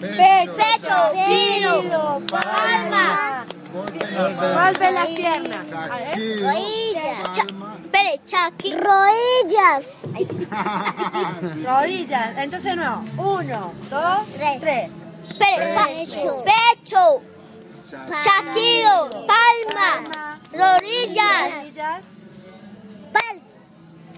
Pecho, 0.01 0.53
Pecho, 0.55 0.97
kilo, 1.27 2.23
palma. 2.27 3.45
Golpe 3.71 4.91
las 4.93 5.07
piernas. 5.09 5.71
Rodillas. 5.71 7.29
Palma. 7.37 7.77
espere, 7.85 8.21
chaqui. 8.25 8.75
Rodillas. 8.75 10.01
Rodillas. 11.67 12.37
Entonces 12.39 12.65
de 12.65 12.77
nuevo. 12.77 13.05
Uno, 13.19 13.75
dos, 13.91 14.27
Tres. 14.39 14.61
tres. 14.61 14.91
Espere, 15.29 15.75
pa- 15.75 15.87
Pecho. 15.89 16.45
pecho. 16.45 17.23
Chaquido, 18.25 19.27
palma. 19.27 20.39
Rodillas. 20.51 21.53
Rodillas. 21.53 22.05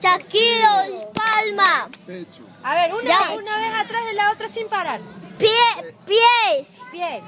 Pal. 0.00 0.18
Chaquido, 0.22 1.12
palma. 1.14 1.88
pecho. 2.06 2.42
A 2.62 2.74
ver, 2.74 2.94
una, 2.94 3.02
Ya. 3.04 3.30
una 3.32 3.56
vez 3.58 3.72
atrás 3.74 4.04
de 4.04 4.12
la 4.14 4.30
otra 4.32 4.48
sin 4.48 4.68
parar. 4.68 5.00
Pie, 5.38 5.94
pies. 6.06 6.80
Bien. 6.92 7.22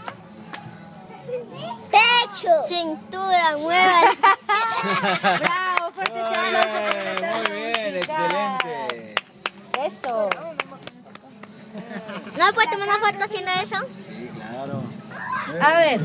Pecho. 1.90 2.62
Cintura, 2.66 3.56
mueva. 3.58 4.00
Bravo, 5.38 5.92
fuerte 5.94 6.20
para 6.20 6.50
nuestra 6.50 7.38
Muy 7.48 7.56
bien, 7.62 7.96
excelente. 7.96 9.14
Eso. 9.80 10.28
¿No 12.36 12.46
me 12.46 12.52
puedes 12.52 12.70
tomar 12.70 12.88
una 12.88 12.98
foto 12.98 13.24
haciendo 13.24 13.50
eso? 13.62 13.76
Sí, 14.06 14.30
claro. 14.34 14.82
A 15.62 15.72
ver, 15.78 16.00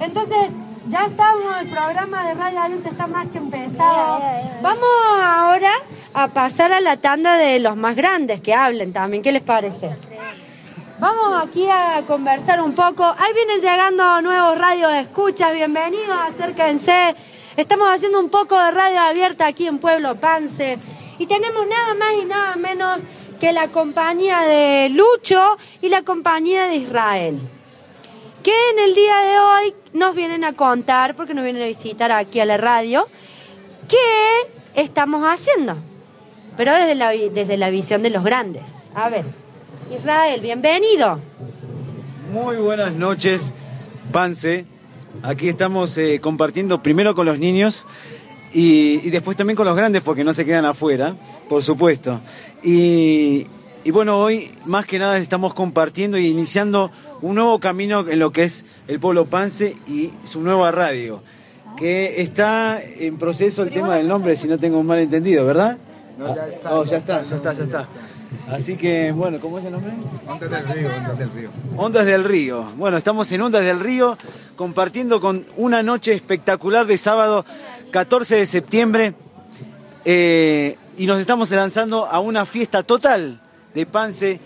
entonces 0.00 0.50
ya 0.88 1.06
estamos, 1.06 1.60
el 1.60 1.68
programa 1.68 2.26
de 2.26 2.34
Radio 2.34 2.60
Adulta 2.60 2.88
está 2.90 3.06
más 3.06 3.28
que 3.28 3.38
empezado. 3.38 4.22
Vamos 4.62 4.88
ahora 5.22 5.72
a 6.14 6.28
pasar 6.28 6.72
a 6.72 6.80
la 6.80 6.96
tanda 6.96 7.36
de 7.36 7.58
los 7.58 7.76
más 7.76 7.96
grandes 7.96 8.40
que 8.40 8.54
hablen 8.54 8.92
también, 8.92 9.22
¿qué 9.22 9.32
les 9.32 9.42
parece? 9.42 9.96
Vamos 11.00 11.42
aquí 11.42 11.66
a 11.68 12.02
conversar 12.06 12.62
un 12.62 12.72
poco. 12.72 13.04
Ahí 13.04 13.34
vienen 13.34 13.60
llegando 13.60 14.22
nuevos 14.22 14.56
radios 14.56 14.92
de 14.92 15.00
escuchas, 15.00 15.52
bienvenidos, 15.52 16.16
acérquense. 16.28 17.16
Estamos 17.56 17.88
haciendo 17.88 18.20
un 18.20 18.30
poco 18.30 18.58
de 18.58 18.70
radio 18.70 19.00
abierta 19.00 19.46
aquí 19.46 19.66
en 19.66 19.78
Pueblo 19.78 20.14
Pance. 20.14 20.78
Y 21.18 21.26
tenemos 21.26 21.66
nada 21.66 21.94
más 21.94 22.12
y 22.22 22.24
nada 22.24 22.56
menos 22.56 23.00
que 23.40 23.52
la 23.52 23.68
compañía 23.68 24.40
de 24.42 24.88
Lucho 24.90 25.58
y 25.82 25.88
la 25.88 26.02
compañía 26.02 26.66
de 26.66 26.76
Israel 26.76 27.40
que 28.44 28.52
en 28.72 28.78
el 28.78 28.94
día 28.94 29.16
de 29.22 29.38
hoy 29.38 29.74
nos 29.94 30.14
vienen 30.14 30.44
a 30.44 30.52
contar, 30.52 31.16
porque 31.16 31.32
nos 31.32 31.44
vienen 31.44 31.62
a 31.62 31.66
visitar 31.66 32.12
aquí 32.12 32.40
a 32.40 32.44
la 32.44 32.58
radio, 32.58 33.08
qué 33.88 34.82
estamos 34.82 35.22
haciendo, 35.22 35.78
pero 36.56 36.72
desde 36.74 36.94
la, 36.94 37.10
desde 37.10 37.56
la 37.56 37.70
visión 37.70 38.02
de 38.02 38.10
los 38.10 38.24
grandes. 38.24 38.62
A 38.94 39.08
ver, 39.08 39.24
Israel, 39.94 40.40
bienvenido. 40.40 41.18
Muy 42.32 42.56
buenas 42.56 42.94
noches, 42.94 43.52
Pance. 44.12 44.64
Aquí 45.22 45.48
estamos 45.48 45.96
eh, 45.98 46.20
compartiendo 46.20 46.82
primero 46.82 47.14
con 47.14 47.26
los 47.26 47.38
niños 47.38 47.86
y, 48.52 49.00
y 49.06 49.10
después 49.10 49.36
también 49.36 49.56
con 49.56 49.66
los 49.66 49.76
grandes 49.76 50.02
porque 50.02 50.24
no 50.24 50.32
se 50.32 50.44
quedan 50.44 50.64
afuera, 50.64 51.14
por 51.48 51.62
supuesto. 51.62 52.20
Y, 52.62 53.46
y 53.84 53.90
bueno, 53.90 54.18
hoy 54.18 54.50
más 54.64 54.86
que 54.86 54.98
nada 54.98 55.18
estamos 55.18 55.54
compartiendo 55.54 56.16
e 56.16 56.22
iniciando 56.22 56.90
un 57.20 57.36
nuevo 57.36 57.60
camino 57.60 58.08
en 58.08 58.18
lo 58.18 58.32
que 58.32 58.44
es 58.44 58.64
el 58.88 58.98
pueblo 58.98 59.26
Pance 59.26 59.76
y 59.86 60.10
su 60.24 60.40
nueva 60.40 60.70
radio, 60.72 61.22
que 61.76 62.20
está 62.22 62.82
en 62.82 63.18
proceso 63.18 63.62
el 63.62 63.70
tema 63.70 63.96
del 63.96 64.08
nombre, 64.08 64.36
si 64.36 64.48
no 64.48 64.58
tengo 64.58 64.78
un 64.78 64.86
mal 64.86 64.98
entendido, 64.98 65.44
¿verdad? 65.46 65.78
No, 66.18 66.34
ya 66.34 66.46
está, 66.46 66.74
Oh, 66.74 66.84
ya 66.84 66.96
está 66.96 67.22
ya 67.22 67.36
está, 67.36 67.52
ya 67.52 67.64
está. 67.64 67.88
Así 68.50 68.76
que, 68.76 69.12
bueno, 69.12 69.38
¿cómo 69.40 69.58
es 69.58 69.64
el 69.64 69.72
nombre? 69.72 69.92
Ondas 70.26 70.50
del 70.50 70.68
río, 70.68 70.88
ondas 70.88 71.18
del 71.18 71.30
río. 71.30 71.50
Ondas 71.76 72.06
del 72.06 72.24
Río. 72.24 72.64
Bueno, 72.76 72.96
estamos 72.96 73.30
en 73.32 73.42
Ondas 73.42 73.62
del 73.62 73.80
Río 73.80 74.18
compartiendo 74.56 75.20
con 75.20 75.46
una 75.56 75.82
noche 75.82 76.12
espectacular 76.12 76.86
de 76.86 76.98
sábado 76.98 77.44
14 77.90 78.36
de 78.36 78.46
septiembre 78.46 79.14
eh, 80.04 80.76
y 80.98 81.06
nos 81.06 81.20
estamos 81.20 81.50
lanzando 81.50 82.06
a 82.06 82.20
una 82.20 82.44
fiesta 82.44 82.82
total 82.82 83.40
de 83.74 83.86
Pance 83.86 84.40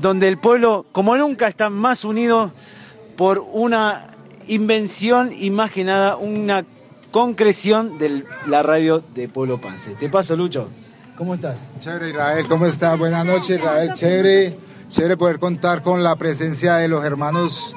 donde 0.00 0.28
el 0.28 0.38
pueblo 0.38 0.86
como 0.92 1.16
nunca 1.16 1.48
está 1.48 1.70
más 1.70 2.04
unido 2.04 2.52
por 3.16 3.44
una 3.52 4.08
invención 4.46 5.32
y 5.36 5.50
más 5.50 5.70
que 5.72 5.84
nada 5.84 6.16
una 6.16 6.64
concreción 7.10 7.98
de 7.98 8.24
la 8.46 8.62
radio 8.62 9.02
de 9.14 9.28
Pueblo 9.28 9.60
Pance. 9.60 9.94
Te 9.94 10.08
paso, 10.08 10.36
Lucho. 10.36 10.68
¿Cómo 11.20 11.34
estás? 11.34 11.68
Chévere 11.80 12.08
Israel, 12.08 12.46
¿cómo 12.48 12.64
está? 12.64 12.94
Buenas 12.94 13.26
noches 13.26 13.58
Israel, 13.58 13.92
chévere, 13.92 14.56
chévere 14.88 15.18
poder 15.18 15.38
contar 15.38 15.82
con 15.82 16.02
la 16.02 16.16
presencia 16.16 16.76
de 16.76 16.88
los 16.88 17.04
hermanos 17.04 17.76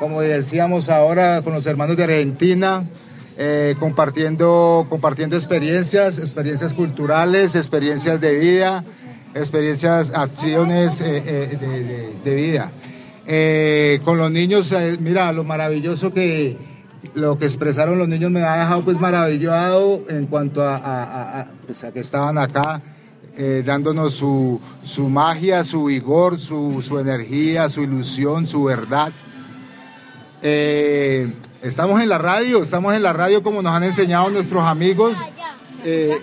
como 0.00 0.20
decíamos 0.20 0.88
ahora, 0.88 1.40
con 1.42 1.54
los 1.54 1.64
hermanos 1.66 1.96
de 1.96 2.02
Argentina, 2.02 2.84
eh, 3.38 3.76
compartiendo, 3.78 4.88
compartiendo 4.88 5.36
experiencias, 5.36 6.18
experiencias 6.18 6.74
culturales, 6.74 7.54
experiencias 7.54 8.20
de 8.20 8.34
vida, 8.34 8.82
experiencias, 9.36 10.10
acciones 10.12 11.00
eh, 11.00 11.22
eh, 11.24 12.12
de, 12.24 12.34
vida. 12.34 12.72
con 14.04 14.18
los 14.18 14.32
niños, 14.32 14.74
mira, 14.98 15.32
lo 15.32 15.44
maravilloso 15.44 16.12
que 16.12 16.58
lo 17.14 17.38
que 17.38 17.46
expresaron 17.46 17.98
los 17.98 18.08
niños 18.08 18.30
me 18.30 18.42
ha 18.42 18.56
dejado 18.58 18.84
pues 18.84 18.98
maravillado 19.00 20.02
en 20.08 20.26
cuanto 20.26 20.62
a, 20.66 21.46
pues, 21.66 21.84
que 21.92 22.00
estaban 22.00 22.38
acá 22.38 22.82
dándonos 23.64 24.12
su, 24.12 24.60
su, 24.82 25.08
magia, 25.08 25.64
su 25.64 25.84
vigor, 25.84 26.38
su, 26.38 26.82
su, 26.82 26.98
energía, 26.98 27.70
su 27.70 27.82
ilusión, 27.82 28.46
su 28.46 28.64
verdad. 28.64 29.12
Estamos 31.62 32.00
en 32.00 32.08
la 32.08 32.16
radio, 32.16 32.62
estamos 32.62 32.94
en 32.94 33.02
la 33.02 33.12
radio 33.12 33.42
como 33.42 33.60
nos 33.60 33.74
han 33.74 33.82
enseñado 33.82 34.30
nuestros 34.30 34.62
amigos. 34.64 35.18
Eh, 35.84 36.18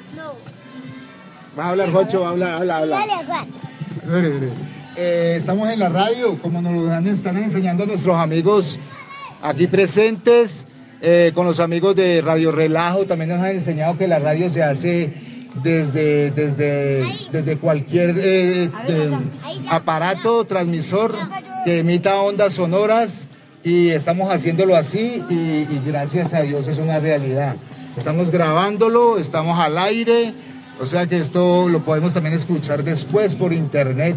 va 1.57 1.65
a 1.65 1.69
hablar, 1.69 1.91
Jocho, 1.91 2.25
habla, 2.25 2.57
habla, 2.57 2.77
habla. 2.77 3.05
Eh, 4.95 5.35
estamos 5.37 5.69
en 5.69 5.77
la 5.77 5.89
radio, 5.89 6.41
como 6.41 6.59
nos 6.59 6.89
han, 6.89 7.05
están 7.05 7.37
enseñando 7.37 7.85
nuestros 7.85 8.15
amigos 8.17 8.79
aquí 9.41 9.67
presentes, 9.67 10.65
eh, 11.01 11.31
con 11.33 11.45
los 11.45 11.59
amigos 11.59 11.95
de 11.95 12.21
Radio 12.21 12.51
Relajo, 12.51 13.05
también 13.05 13.29
nos 13.29 13.39
han 13.39 13.51
enseñado 13.51 13.97
que 13.97 14.07
la 14.07 14.19
radio 14.19 14.49
se 14.49 14.63
hace 14.63 15.13
desde, 15.63 16.31
desde, 16.31 17.03
desde 17.31 17.57
cualquier 17.57 18.15
aparato, 19.69 20.45
transmisor 20.45 21.13
que 21.65 21.79
emita 21.79 22.21
ondas 22.21 22.53
sonoras 22.53 23.27
y 23.63 23.89
estamos 23.89 24.31
haciéndolo 24.31 24.75
así 24.75 25.21
y, 25.29 25.65
gracias 25.85 26.33
a 26.33 26.41
Dios 26.41 26.67
es 26.67 26.77
una 26.77 26.99
realidad. 26.99 27.57
Estamos 27.97 28.29
grabándolo, 28.29 29.17
estamos 29.17 29.59
al 29.59 29.77
aire, 29.77 30.33
o 30.79 30.85
sea 30.85 31.07
que 31.07 31.17
esto 31.17 31.67
lo 31.67 31.83
podemos 31.83 32.13
también 32.13 32.35
escuchar 32.35 32.83
después 32.83 33.35
por 33.35 33.51
internet 33.51 34.15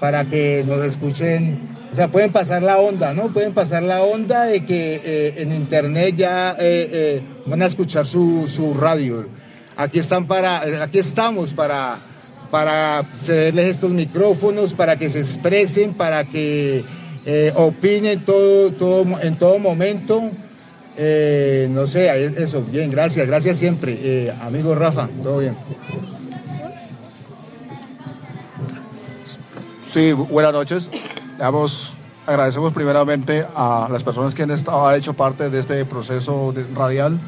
para 0.00 0.24
que 0.24 0.64
nos 0.66 0.84
escuchen, 0.84 1.60
o 1.92 1.94
sea, 1.94 2.08
pueden 2.08 2.32
pasar 2.32 2.62
la 2.62 2.78
onda, 2.78 3.12
¿no? 3.12 3.28
Pueden 3.34 3.52
pasar 3.52 3.82
la 3.82 4.02
onda 4.02 4.44
de 4.44 4.64
que 4.64 5.02
eh, 5.04 5.34
en 5.42 5.54
internet 5.54 6.14
ya 6.16 6.52
eh, 6.52 6.88
eh, 6.90 7.22
van 7.44 7.60
a 7.60 7.66
escuchar 7.66 8.06
su, 8.06 8.48
su, 8.48 8.72
radio. 8.72 9.28
Aquí 9.76 9.98
están 9.98 10.26
para, 10.26 10.82
aquí 10.82 10.98
estamos 10.98 11.52
para, 11.52 11.98
para 12.50 13.06
cederles 13.18 13.66
estos 13.66 13.90
micrófonos, 13.90 14.72
para 14.72 14.96
que 14.96 15.10
se 15.10 15.20
expresen, 15.20 15.92
para 15.92 16.24
que 16.24 16.82
opinen 17.54 18.24
todo, 18.24 18.72
todo, 18.72 19.20
en 19.20 19.36
todo 19.36 19.58
momento. 19.58 20.30
No 20.96 21.86
sé, 21.86 22.42
eso, 22.42 22.62
bien, 22.62 22.90
gracias, 22.90 23.26
gracias 23.26 23.58
siempre. 23.58 23.98
Eh, 24.00 24.34
amigo 24.40 24.74
Rafa, 24.74 25.10
todo 25.22 25.38
bien. 25.38 25.56
Sí, 29.92 30.12
buenas 30.12 30.54
noches. 30.54 30.90
Agradecemos 32.24 32.72
primeramente 32.72 33.44
a 33.56 33.88
las 33.90 34.04
personas 34.04 34.32
que 34.32 34.44
han, 34.44 34.52
estado, 34.52 34.86
han 34.86 34.96
hecho 34.96 35.14
parte 35.14 35.50
de 35.50 35.58
este 35.58 35.84
proceso 35.84 36.54
radial, 36.72 37.18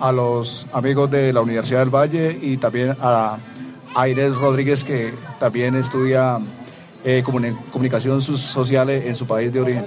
a 0.00 0.10
los 0.10 0.66
amigos 0.72 1.08
de 1.08 1.32
la 1.32 1.40
Universidad 1.40 1.78
del 1.78 1.90
Valle 1.90 2.36
y 2.42 2.56
también 2.56 2.96
a, 3.00 3.38
a 3.94 4.08
Inés 4.08 4.34
Rodríguez 4.34 4.82
que 4.82 5.14
también 5.38 5.76
estudia 5.76 6.40
eh, 7.04 7.22
comunicación 7.22 8.20
social 8.22 8.90
en 8.90 9.14
su 9.14 9.28
país 9.28 9.52
de 9.52 9.60
origen. 9.60 9.84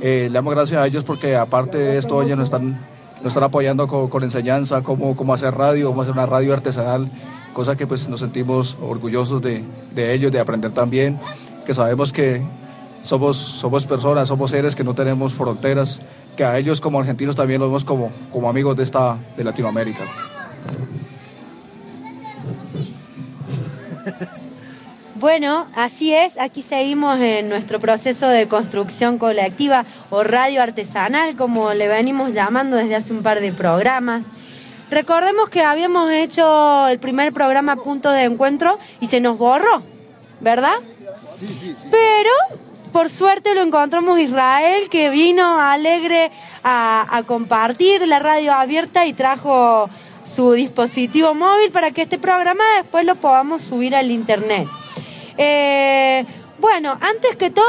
Eh, 0.00 0.28
le 0.28 0.34
damos 0.34 0.54
gracias 0.54 0.80
a 0.80 0.86
ellos 0.86 1.04
porque 1.04 1.36
aparte 1.36 1.76
de 1.76 1.98
esto 1.98 2.22
ellos 2.22 2.38
nos 2.38 2.46
están, 2.46 2.80
nos 3.18 3.26
están 3.26 3.44
apoyando 3.44 3.86
con, 3.86 4.22
enseñanza, 4.22 4.80
cómo, 4.82 5.14
cómo 5.14 5.34
hacer 5.34 5.52
radio, 5.54 5.88
cómo 5.88 6.00
hacer 6.00 6.14
una 6.14 6.24
radio 6.24 6.54
artesanal, 6.54 7.10
cosa 7.52 7.76
que 7.76 7.86
pues 7.86 8.08
nos 8.08 8.20
sentimos 8.20 8.78
orgullosos 8.80 9.42
de, 9.42 9.62
de 9.94 10.14
ellos, 10.14 10.32
de 10.32 10.40
aprender 10.40 10.70
también, 10.70 11.18
que 11.66 11.74
sabemos 11.74 12.14
que 12.14 12.42
somos, 13.06 13.36
somos 13.36 13.86
personas, 13.86 14.28
somos 14.28 14.50
seres 14.50 14.74
que 14.74 14.84
no 14.84 14.94
tenemos 14.94 15.32
fronteras, 15.32 16.00
que 16.36 16.44
a 16.44 16.58
ellos 16.58 16.80
como 16.80 16.98
argentinos 16.98 17.36
también 17.36 17.60
los 17.60 17.70
vemos 17.70 17.84
como, 17.84 18.10
como 18.32 18.48
amigos 18.48 18.76
de, 18.76 18.82
esta, 18.82 19.16
de 19.36 19.44
Latinoamérica. 19.44 20.04
Bueno, 25.18 25.66
así 25.74 26.12
es, 26.12 26.38
aquí 26.38 26.60
seguimos 26.60 27.18
en 27.20 27.48
nuestro 27.48 27.80
proceso 27.80 28.28
de 28.28 28.48
construcción 28.48 29.16
colectiva 29.16 29.86
o 30.10 30.22
radio 30.22 30.62
artesanal, 30.62 31.36
como 31.36 31.72
le 31.72 31.88
venimos 31.88 32.34
llamando 32.34 32.76
desde 32.76 32.96
hace 32.96 33.14
un 33.14 33.22
par 33.22 33.40
de 33.40 33.50
programas. 33.50 34.26
Recordemos 34.90 35.48
que 35.48 35.62
habíamos 35.62 36.12
hecho 36.12 36.86
el 36.88 36.98
primer 36.98 37.32
programa 37.32 37.76
Punto 37.76 38.10
de 38.10 38.24
Encuentro 38.24 38.78
y 39.00 39.06
se 39.06 39.20
nos 39.20 39.38
borró, 39.38 39.82
¿verdad? 40.40 40.80
Sí, 41.40 41.48
sí, 41.48 41.74
sí. 41.74 41.88
Pero 41.90 42.60
por 42.92 43.10
suerte 43.10 43.54
lo 43.54 43.62
encontramos 43.62 44.18
Israel, 44.18 44.88
que 44.88 45.10
vino 45.10 45.60
alegre 45.60 46.30
a, 46.64 47.22
compartir 47.26 48.06
la 48.06 48.18
radio 48.18 48.52
abierta 48.52 49.06
y 49.06 49.12
trajo 49.12 49.88
su 50.24 50.52
dispositivo 50.52 51.34
móvil 51.34 51.70
para 51.70 51.92
que 51.92 52.02
este 52.02 52.18
programa 52.18 52.64
después 52.76 53.04
lo 53.04 53.14
podamos 53.16 53.62
subir 53.62 53.94
al 53.94 54.10
internet. 54.10 54.68
Eh, 55.38 56.24
bueno, 56.58 56.98
antes 57.00 57.36
que 57.36 57.50
todo, 57.50 57.64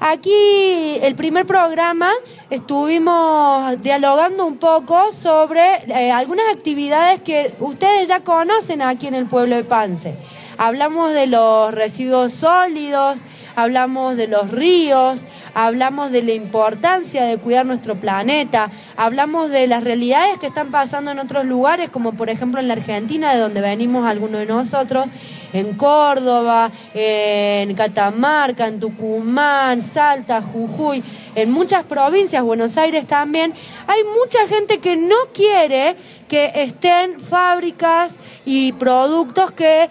aquí 0.00 0.98
el 1.02 1.14
primer 1.14 1.46
programa 1.46 2.10
estuvimos 2.48 3.80
dialogando 3.82 4.46
un 4.46 4.56
poco 4.58 5.12
sobre 5.12 5.84
eh, 5.86 6.10
algunas 6.10 6.46
actividades 6.52 7.22
que 7.22 7.54
ustedes 7.60 8.08
ya 8.08 8.20
conocen 8.20 8.82
aquí 8.82 9.06
en 9.06 9.14
el 9.14 9.26
pueblo 9.26 9.56
de 9.56 9.64
Pance. 9.64 10.14
Hablamos 10.58 11.14
de 11.14 11.26
los 11.26 11.72
residuos 11.72 12.32
sólidos, 12.32 13.20
hablamos 13.62 14.16
de 14.16 14.28
los 14.28 14.50
ríos, 14.50 15.20
hablamos 15.54 16.12
de 16.12 16.22
la 16.22 16.32
importancia 16.32 17.24
de 17.24 17.38
cuidar 17.38 17.66
nuestro 17.66 17.96
planeta, 17.96 18.70
hablamos 18.96 19.50
de 19.50 19.66
las 19.66 19.84
realidades 19.84 20.38
que 20.38 20.46
están 20.46 20.70
pasando 20.70 21.10
en 21.10 21.18
otros 21.18 21.44
lugares, 21.44 21.90
como 21.90 22.12
por 22.12 22.30
ejemplo 22.30 22.60
en 22.60 22.68
la 22.68 22.74
Argentina, 22.74 23.32
de 23.32 23.40
donde 23.40 23.60
venimos 23.60 24.06
algunos 24.06 24.40
de 24.40 24.46
nosotros, 24.46 25.06
en 25.52 25.74
Córdoba, 25.76 26.70
en 26.94 27.74
Catamarca, 27.74 28.68
en 28.68 28.78
Tucumán, 28.78 29.82
Salta, 29.82 30.40
Jujuy, 30.40 31.02
en 31.34 31.50
muchas 31.50 31.84
provincias, 31.84 32.42
Buenos 32.42 32.76
Aires 32.76 33.06
también, 33.06 33.52
hay 33.86 34.02
mucha 34.04 34.46
gente 34.48 34.78
que 34.78 34.96
no 34.96 35.16
quiere 35.34 35.96
que 36.28 36.52
estén 36.54 37.18
fábricas 37.18 38.14
y 38.44 38.72
productos 38.72 39.50
que 39.52 39.90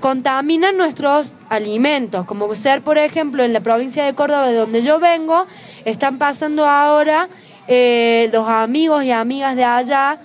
contaminan 0.00 0.76
nuestros 0.76 1.32
alimentos, 1.48 2.26
como 2.26 2.54
ser, 2.54 2.82
por 2.82 2.98
ejemplo, 2.98 3.42
en 3.42 3.52
la 3.52 3.60
provincia 3.60 4.04
de 4.04 4.14
Córdoba, 4.14 4.48
de 4.48 4.54
donde 4.54 4.82
yo 4.82 4.98
vengo, 4.98 5.46
están 5.84 6.18
pasando 6.18 6.66
ahora 6.66 7.28
eh, 7.68 8.28
los 8.32 8.48
amigos 8.48 9.04
y 9.04 9.10
amigas 9.10 9.56
de 9.56 9.64
allá 9.64 10.18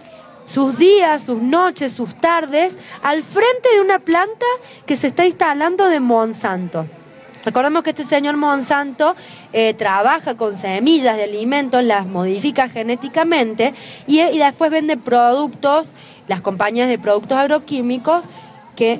sus 0.45 0.77
días, 0.77 1.23
sus 1.23 1.41
noches, 1.41 1.93
sus 1.93 2.15
tardes 2.15 2.75
al 3.03 3.21
frente 3.21 3.69
de 3.75 3.81
una 3.81 3.99
planta 3.99 4.45
que 4.85 4.95
se 4.95 5.07
está 5.07 5.25
instalando 5.25 5.87
de 5.87 5.99
Monsanto. 5.99 6.87
Recordemos 7.45 7.83
que 7.83 7.91
este 7.91 8.03
señor 8.03 8.35
Monsanto 8.35 9.15
eh, 9.53 9.73
trabaja 9.75 10.35
con 10.35 10.57
semillas 10.57 11.15
de 11.15 11.23
alimentos, 11.23 11.83
las 11.83 12.07
modifica 12.07 12.67
genéticamente 12.67 13.73
y, 14.07 14.21
y 14.21 14.37
después 14.39 14.71
vende 14.71 14.97
productos, 14.97 15.89
las 16.27 16.41
compañías 16.41 16.89
de 16.89 16.99
productos 16.99 17.37
agroquímicos 17.37 18.23
que 18.75 18.99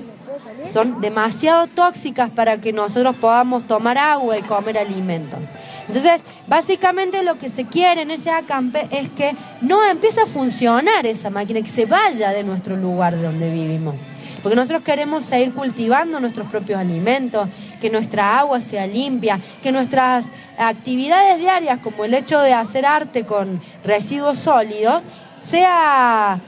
son 0.72 1.02
demasiado 1.02 1.68
tóxicas 1.68 2.30
para 2.30 2.60
que 2.60 2.74
nosotros 2.74 3.16
podamos 3.16 3.68
tomar 3.68 3.98
agua 3.98 4.38
y 4.38 4.42
comer 4.42 4.78
alimentos. 4.78 5.40
Entonces, 5.88 6.22
básicamente 6.48 7.24
lo 7.24 7.40
que 7.40 7.50
se 7.50 7.66
quiere 7.66 8.04
en 8.04 8.12
ese 8.12 8.30
acampe 8.30 8.88
es 8.92 9.10
que 9.10 9.36
no 9.62 9.84
empiece 9.84 10.22
a 10.22 10.26
funcionar 10.26 11.06
esa 11.06 11.30
máquina, 11.30 11.62
que 11.62 11.70
se 11.70 11.86
vaya 11.86 12.30
de 12.30 12.44
nuestro 12.44 12.78
lugar 12.78 13.16
de 13.16 13.24
donde 13.24 13.52
vivimos. 13.52 13.96
Porque 14.44 14.56
nosotros 14.56 14.84
queremos 14.84 15.26
seguir 15.26 15.54
cultivando 15.54 16.20
nuestros 16.20 16.48
propios 16.48 16.80
alimentos, 16.80 17.50
que 17.82 17.90
nuestra 17.90 18.40
agua 18.40 18.60
sea 18.60 18.86
limpia, 18.88 19.40
que 19.64 19.72
nuestras 19.72 20.26
actividades 20.58 21.40
diarias, 21.40 21.80
como 21.80 22.06
el 22.06 22.14
hecho 22.14 22.40
de 22.40 22.54
hacer 22.54 22.86
arte 22.86 23.26
con 23.26 23.62
residuos 23.84 24.38
sólidos, 24.38 25.02
sea 25.42 26.40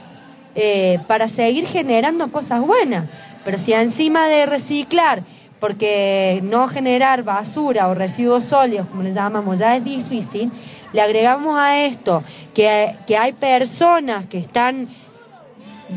eh, 0.54 0.98
para 1.06 1.28
seguir 1.28 1.66
generando 1.66 2.30
cosas 2.30 2.60
buenas. 2.60 3.06
Pero 3.44 3.58
si 3.58 3.72
encima 3.72 4.28
de 4.28 4.46
reciclar 4.46 5.22
porque 5.60 6.40
no 6.42 6.66
generar 6.68 7.22
basura 7.22 7.88
o 7.88 7.94
residuos 7.94 8.44
sólidos, 8.44 8.88
como 8.88 9.02
les 9.02 9.14
llamamos, 9.14 9.58
ya 9.58 9.76
es 9.76 9.84
difícil, 9.84 10.50
le 10.92 11.00
agregamos 11.00 11.56
a 11.56 11.84
esto 11.84 12.24
que, 12.52 12.96
que 13.06 13.16
hay 13.16 13.32
personas 13.32 14.26
que 14.26 14.38
están 14.38 14.88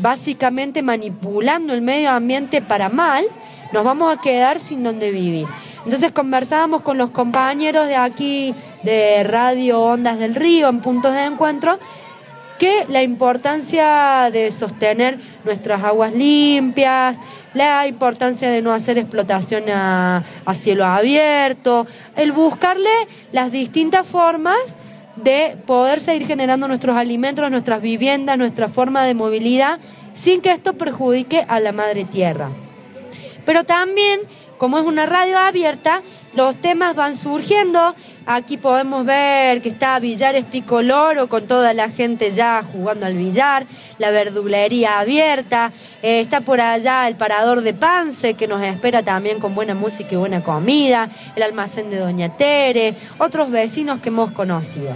básicamente 0.00 0.82
manipulando 0.82 1.72
el 1.72 1.82
medio 1.82 2.10
ambiente 2.10 2.62
para 2.62 2.88
mal, 2.88 3.24
nos 3.72 3.84
vamos 3.84 4.16
a 4.16 4.20
quedar 4.20 4.60
sin 4.60 4.82
donde 4.82 5.10
vivir. 5.10 5.46
Entonces 5.84 6.12
conversábamos 6.12 6.82
con 6.82 6.98
los 6.98 7.10
compañeros 7.10 7.86
de 7.86 7.96
aquí 7.96 8.54
de 8.82 9.22
Radio 9.24 9.80
Ondas 9.80 10.18
del 10.18 10.34
Río 10.34 10.68
en 10.68 10.80
puntos 10.80 11.12
de 11.12 11.24
encuentro, 11.24 11.78
que 12.58 12.86
la 12.88 13.02
importancia 13.02 14.30
de 14.32 14.50
sostener 14.50 15.18
nuestras 15.44 15.82
aguas 15.82 16.12
limpias, 16.12 17.16
la 17.54 17.86
importancia 17.86 18.50
de 18.50 18.62
no 18.62 18.72
hacer 18.72 18.98
explotación 18.98 19.64
a, 19.70 20.22
cielo 20.54 20.84
abierto, 20.84 21.86
el 22.14 22.32
buscarle 22.32 22.90
las 23.32 23.52
distintas 23.52 24.06
formas 24.06 24.58
de 25.16 25.56
poder 25.66 26.00
seguir 26.00 26.26
generando 26.26 26.68
nuestros 26.68 26.96
alimentos, 26.96 27.50
nuestras 27.50 27.80
viviendas, 27.80 28.36
nuestra 28.36 28.68
forma 28.68 29.04
de 29.04 29.14
movilidad, 29.14 29.78
sin 30.12 30.40
que 30.40 30.52
esto 30.52 30.74
perjudique 30.74 31.44
a 31.48 31.60
la 31.60 31.72
madre 31.72 32.04
tierra. 32.04 32.50
Pero 33.46 33.64
también, 33.64 34.20
como 34.58 34.78
es 34.78 34.84
una 34.84 35.06
radio 35.06 35.38
abierta, 35.38 36.02
los 36.34 36.56
temas 36.56 36.94
van 36.94 37.16
surgiendo. 37.16 37.94
Aquí 38.28 38.56
podemos 38.56 39.06
ver 39.06 39.62
que 39.62 39.68
está 39.68 40.00
Villares 40.00 40.44
Picoloro 40.46 41.28
con 41.28 41.46
toda 41.46 41.72
la 41.74 41.90
gente 41.90 42.32
ya 42.32 42.60
jugando 42.72 43.06
al 43.06 43.14
billar, 43.14 43.66
la 43.98 44.10
verdulería 44.10 44.98
abierta, 44.98 45.70
eh, 46.02 46.22
está 46.22 46.40
por 46.40 46.60
allá 46.60 47.06
el 47.06 47.14
parador 47.14 47.60
de 47.60 47.72
Pance 47.72 48.34
que 48.34 48.48
nos 48.48 48.60
espera 48.62 49.04
también 49.04 49.38
con 49.38 49.54
buena 49.54 49.76
música 49.76 50.08
y 50.10 50.16
buena 50.16 50.42
comida, 50.42 51.08
el 51.36 51.42
almacén 51.44 51.88
de 51.88 51.98
Doña 51.98 52.36
Tere, 52.36 52.96
otros 53.18 53.52
vecinos 53.52 54.00
que 54.00 54.08
hemos 54.08 54.32
conocido. 54.32 54.90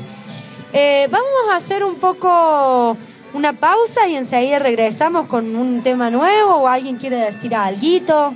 Eh, 0.73 1.07
vamos 1.09 1.53
a 1.53 1.57
hacer 1.57 1.85
un 1.85 2.01
poco 2.01 2.97
una 3.33 3.53
pausa 3.53 4.09
y 4.09 4.17
enseguida 4.17 4.59
regresamos 4.59 5.29
con 5.29 5.55
un 5.55 5.85
tema 5.85 6.11
nuevo 6.11 6.57
o 6.57 6.67
alguien 6.67 6.97
quiere 6.97 7.19
decir 7.19 7.55
algo. 7.55 8.35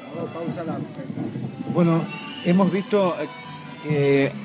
Bueno, 1.73 2.05
hemos 2.45 2.71
visto 2.71 3.17
eh, 3.21 3.27
que 3.83 4.44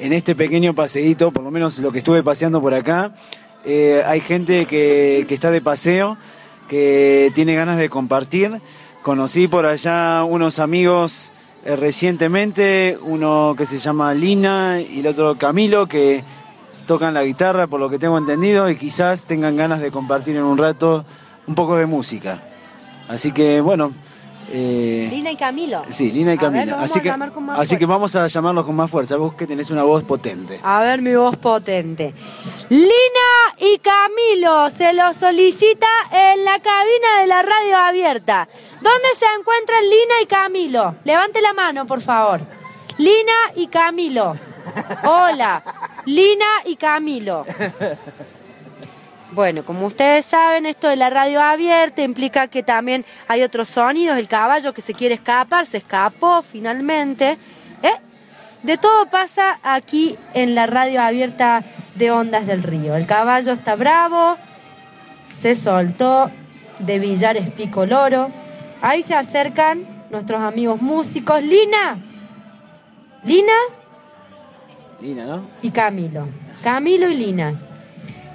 en 0.00 0.12
este 0.12 0.34
pequeño 0.34 0.74
paseíto, 0.74 1.30
por 1.30 1.44
lo 1.44 1.50
menos 1.50 1.78
lo 1.78 1.92
que 1.92 1.98
estuve 1.98 2.22
paseando 2.22 2.60
por 2.60 2.74
acá, 2.74 3.12
eh, 3.64 4.02
hay 4.06 4.20
gente 4.20 4.64
que, 4.64 5.26
que 5.28 5.34
está 5.34 5.50
de 5.50 5.60
paseo, 5.60 6.16
que 6.68 7.30
tiene 7.34 7.54
ganas 7.54 7.78
de 7.78 7.90
compartir. 7.90 8.60
Conocí 9.02 9.48
por 9.48 9.66
allá 9.66 10.24
unos 10.24 10.58
amigos 10.58 11.32
eh, 11.64 11.76
recientemente, 11.76 12.98
uno 13.02 13.54
que 13.56 13.66
se 13.66 13.78
llama 13.78 14.14
Lina 14.14 14.80
y 14.80 15.00
el 15.00 15.06
otro 15.06 15.36
Camilo, 15.36 15.86
que 15.86 16.24
tocan 16.86 17.12
la 17.12 17.22
guitarra, 17.22 17.66
por 17.66 17.78
lo 17.78 17.90
que 17.90 17.98
tengo 17.98 18.16
entendido, 18.16 18.70
y 18.70 18.76
quizás 18.76 19.26
tengan 19.26 19.56
ganas 19.56 19.80
de 19.80 19.90
compartir 19.90 20.36
en 20.36 20.44
un 20.44 20.56
rato 20.56 21.04
un 21.46 21.54
poco 21.54 21.76
de 21.76 21.86
música. 21.86 22.42
Así 23.08 23.32
que, 23.32 23.60
bueno. 23.60 23.92
Eh, 24.52 25.06
Lina 25.10 25.30
y 25.30 25.36
Camilo. 25.36 25.82
Sí, 25.90 26.10
Lina 26.10 26.34
y 26.34 26.38
Camilo. 26.38 26.76
así 26.76 27.00
que, 27.00 27.12
así 27.54 27.76
que 27.76 27.86
vamos 27.86 28.16
a 28.16 28.26
llamarlos 28.26 28.66
con 28.66 28.74
más 28.74 28.90
fuerza. 28.90 29.16
Vos 29.16 29.34
que 29.34 29.46
tenés 29.46 29.70
una 29.70 29.84
voz 29.84 30.02
potente. 30.04 30.60
A 30.62 30.82
ver, 30.82 31.02
mi 31.02 31.14
voz 31.14 31.36
potente. 31.36 32.12
Lina 32.68 32.90
y 33.58 33.78
Camilo 33.78 34.68
se 34.70 34.92
lo 34.92 35.14
solicita 35.14 35.86
en 36.12 36.44
la 36.44 36.58
cabina 36.58 37.20
de 37.20 37.26
la 37.28 37.42
radio 37.42 37.76
abierta. 37.76 38.48
¿Dónde 38.80 39.08
se 39.18 39.26
encuentran 39.38 39.82
Lina 39.84 40.14
y 40.22 40.26
Camilo? 40.26 40.94
Levante 41.04 41.40
la 41.40 41.52
mano, 41.52 41.86
por 41.86 42.00
favor. 42.00 42.40
Lina 42.98 43.32
y 43.56 43.68
Camilo. 43.68 44.36
Hola, 45.04 45.62
Lina 46.06 46.46
y 46.66 46.76
Camilo. 46.76 47.44
Bueno, 49.32 49.64
como 49.64 49.86
ustedes 49.86 50.24
saben, 50.24 50.66
esto 50.66 50.88
de 50.88 50.96
la 50.96 51.08
radio 51.08 51.40
abierta 51.40 52.02
implica 52.02 52.48
que 52.48 52.64
también 52.64 53.04
hay 53.28 53.42
otros 53.42 53.68
sonidos. 53.68 54.18
El 54.18 54.26
caballo 54.26 54.74
que 54.74 54.80
se 54.80 54.92
quiere 54.92 55.14
escapar, 55.14 55.66
se 55.66 55.76
escapó 55.76 56.42
finalmente. 56.42 57.38
¿Eh? 57.82 57.94
De 58.64 58.76
todo 58.76 59.06
pasa 59.06 59.60
aquí 59.62 60.18
en 60.34 60.56
la 60.56 60.66
radio 60.66 61.00
abierta 61.00 61.62
de 61.94 62.10
Ondas 62.10 62.48
del 62.48 62.64
Río. 62.64 62.96
El 62.96 63.06
caballo 63.06 63.52
está 63.52 63.76
bravo, 63.76 64.36
se 65.32 65.54
soltó 65.54 66.28
de 66.80 66.98
Villar 66.98 67.36
Espicoloro. 67.36 68.30
Ahí 68.82 69.04
se 69.04 69.14
acercan 69.14 69.86
nuestros 70.10 70.40
amigos 70.40 70.82
músicos. 70.82 71.40
Lina, 71.40 71.98
Lina, 73.24 73.52
Lina, 75.00 75.24
¿no? 75.24 75.42
Y 75.62 75.70
Camilo. 75.70 76.26
Camilo 76.64 77.08
y 77.08 77.14
Lina. 77.14 77.54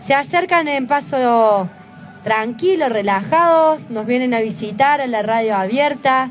Se 0.06 0.14
acercan 0.14 0.68
en 0.68 0.86
paso 0.86 1.68
tranquilo, 2.24 2.90
relajados, 2.90 3.90
nos 3.90 4.06
vienen 4.06 4.34
a 4.34 4.40
visitar 4.42 5.02
en 5.02 5.12
la 5.12 5.24
radio 5.24 5.56
abierta. 5.56 6.30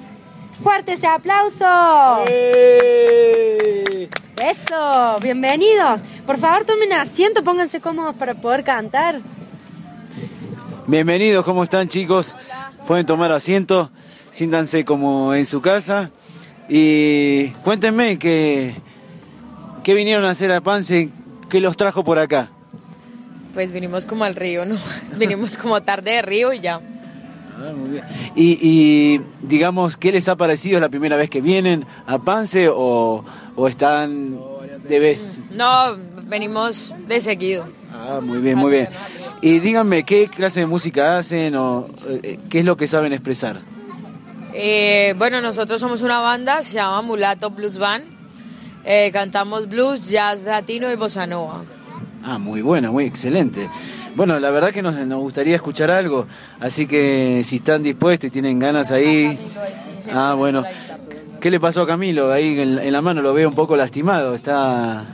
¡Fuerte 0.63 0.93
ese 0.93 1.09
aplauso! 1.09 2.25
¡Eh! 2.29 4.09
Eso, 4.37 5.19
bienvenidos. 5.21 6.03
Por 6.25 6.39
favor, 6.39 6.65
tomen 6.65 6.93
asiento, 6.93 7.43
pónganse 7.43 7.81
cómodos 7.81 8.15
para 8.15 8.35
poder 8.35 8.63
cantar. 8.63 9.17
Bienvenidos, 10.87 11.45
¿cómo 11.45 11.65
están 11.65 11.89
chicos? 11.89 12.37
Pueden 12.87 13.07
tomar 13.07 13.33
asiento, 13.33 13.91
siéntanse 14.31 14.85
como 14.85 15.35
en 15.35 15.47
su 15.47 15.61
casa 15.61 16.11
y 16.69 17.49
cuéntenme 17.65 18.19
que 18.19 18.75
¿Qué 19.83 19.93
vinieron 19.93 20.25
a 20.25 20.31
hacer 20.31 20.51
a 20.51 20.63
Pance? 20.63 21.11
¿Qué 21.51 21.61
los 21.61 21.77
trajo 21.77 22.05
por 22.05 22.19
acá? 22.19 22.49
Pues 23.55 23.73
vinimos 23.73 24.05
como 24.05 24.25
al 24.25 24.35
río, 24.35 24.65
¿no? 24.65 24.77
vinimos 25.17 25.57
como 25.57 25.81
tarde 25.83 26.11
de 26.13 26.23
río 26.23 26.53
y 26.53 26.61
ya. 26.61 26.81
Ah, 27.57 27.73
muy 27.75 27.91
bien. 27.91 28.05
Y, 28.35 29.21
digamos, 29.43 29.97
¿qué 29.97 30.11
les 30.11 30.29
ha 30.29 30.37
parecido? 30.37 30.81
la 30.81 30.89
primera 30.89 31.17
vez 31.17 31.31
que 31.31 31.41
vienen 31.41 31.87
a 32.07 32.19
Pance 32.19 32.69
o, 32.69 33.25
están 33.69 34.37
de 34.89 34.99
vez? 34.99 35.39
No, 35.53 35.97
venimos 36.25 36.93
de 37.07 37.21
seguido. 37.21 37.65
Ah, 37.93 38.21
muy 38.21 38.39
bien, 38.39 38.59
muy 38.59 38.73
bien. 38.73 38.89
Y 39.41 39.61
díganme, 39.61 40.05
¿qué 40.05 40.27
clase 40.29 40.61
de 40.61 40.67
música 40.67 41.17
hacen 41.17 41.55
o 41.55 41.87
eh, 42.09 42.39
qué 42.51 42.61
es 42.61 42.65
lo 42.65 42.77
que 42.77 42.89
saben 42.89 43.13
expresar? 43.13 43.61
Eh, 44.53 45.15
bueno, 45.17 45.41
nosotros 45.41 45.81
somos 45.81 46.03
una 46.03 46.19
banda, 46.19 46.63
se 46.63 46.75
llama 46.75 47.03
Mulato 47.03 47.51
Blues 47.51 47.79
Band. 47.79 48.05
Eh, 48.85 49.11
cantamos 49.13 49.69
blues, 49.69 50.11
jazz 50.11 50.45
latino 50.45 50.93
y 50.93 50.97
bossa 50.97 51.27
nova. 51.27 51.63
Ah, 52.25 52.39
muy 52.39 52.63
bueno, 52.63 52.93
muy 52.93 53.05
excelente. 53.05 53.69
Bueno, 54.15 54.39
la 54.41 54.51
verdad 54.51 54.73
que 54.73 54.83
nos, 54.83 54.95
nos 54.95 55.21
gustaría 55.21 55.57
escuchar 55.57 55.91
algo, 55.91 56.27
así 56.59 56.87
que 56.87 57.43
si 57.45 57.57
están 57.57 57.83
dispuestos 57.83 58.29
y 58.29 58.31
tienen 58.31 58.59
ganas 58.59 58.91
ahí... 58.91 59.39
Ah, 60.13 60.35
bueno. 60.37 60.65
¿Qué 61.41 61.51
le 61.51 61.61
pasó 61.61 61.83
a 61.83 61.87
Camilo? 61.87 62.33
Ahí 62.33 62.59
en, 62.59 62.93
la 62.93 63.03
mano 63.03 63.21
lo 63.21 63.35
veo 63.35 63.49
un 63.49 63.55
poco 63.55 63.77
lastimado, 63.77 64.35
está... 64.35 65.05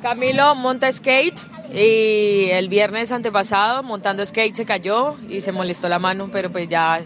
Camilo 0.00 0.54
monta 0.54 0.90
skate 0.90 1.38
y 1.72 2.50
el 2.50 2.68
viernes 2.68 3.12
antepasado 3.12 3.82
montando 3.82 4.24
skate 4.24 4.54
se 4.54 4.64
cayó 4.64 5.16
y 5.28 5.40
se 5.40 5.52
molestó 5.52 5.88
la 5.88 5.98
mano, 5.98 6.28
pero 6.32 6.50
pues 6.50 6.68
ya, 6.68 7.00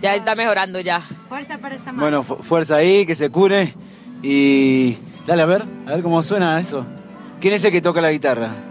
ya 0.00 0.14
está 0.14 0.34
mejorando 0.34 0.80
ya. 0.80 1.00
Fuerza 1.28 1.58
para 1.58 1.74
esa 1.74 1.92
mano. 1.92 2.00
Bueno, 2.00 2.22
fuerza 2.22 2.76
ahí, 2.76 3.06
que 3.06 3.14
se 3.14 3.30
cure 3.30 3.74
y 4.22 4.96
Dale, 5.26 5.42
a 5.42 5.46
ver, 5.46 5.64
a 5.86 5.92
ver 5.92 6.02
cómo 6.02 6.22
suena 6.22 6.58
eso. 6.58 6.84
¿Quién 7.40 7.54
es 7.54 7.62
el 7.64 7.72
que 7.72 7.80
toca 7.80 8.00
la 8.00 8.10
guitarra? 8.10 8.69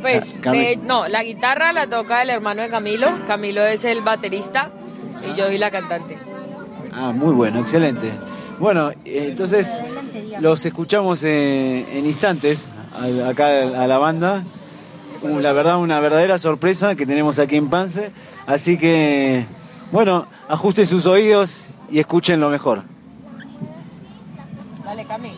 Pues, 0.00 0.40
ah, 0.46 0.52
no, 0.82 1.08
la 1.08 1.22
guitarra 1.22 1.72
la 1.72 1.86
toca 1.86 2.22
el 2.22 2.30
hermano 2.30 2.62
de 2.62 2.68
Camilo. 2.68 3.08
Camilo 3.26 3.64
es 3.64 3.84
el 3.84 4.00
baterista 4.00 4.70
y 5.28 5.36
yo 5.36 5.46
soy 5.46 5.58
la 5.58 5.70
cantante. 5.70 6.18
Ah, 6.94 7.12
muy 7.12 7.34
bueno, 7.34 7.60
excelente. 7.60 8.12
Bueno, 8.58 8.90
entonces 9.04 9.82
los 10.40 10.64
escuchamos 10.66 11.24
en, 11.24 12.06
instantes 12.06 12.70
acá 13.26 13.46
a 13.46 13.86
la 13.86 13.98
banda. 13.98 14.44
La 15.22 15.52
verdad, 15.52 15.78
una 15.78 16.00
verdadera 16.00 16.38
sorpresa 16.38 16.94
que 16.94 17.06
tenemos 17.06 17.38
aquí 17.38 17.56
en 17.56 17.68
Pance. 17.68 18.10
Así 18.46 18.78
que, 18.78 19.44
bueno, 19.92 20.26
ajusten 20.48 20.86
sus 20.86 21.06
oídos 21.06 21.66
y 21.90 21.98
escuchen 21.98 22.40
lo 22.40 22.48
mejor. 22.48 22.82
Dale, 24.84 25.04
Cami. 25.04 25.32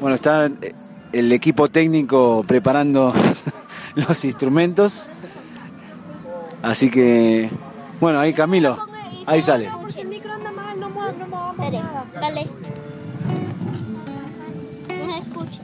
Bueno, 0.00 0.16
está 0.16 0.50
el 1.12 1.32
equipo 1.32 1.68
técnico 1.68 2.44
preparando 2.46 3.12
los 3.94 4.24
instrumentos. 4.24 5.08
Así 6.62 6.90
que, 6.90 7.50
bueno, 8.00 8.20
ahí 8.20 8.32
Camilo, 8.32 8.78
ahí 9.26 9.42
sale. 9.42 9.68
El 9.96 10.08
micro 10.08 10.32
anda 10.32 10.50
mal, 10.52 10.78
no 10.78 10.88
dale. 12.20 12.46
Escucha. 15.18 15.60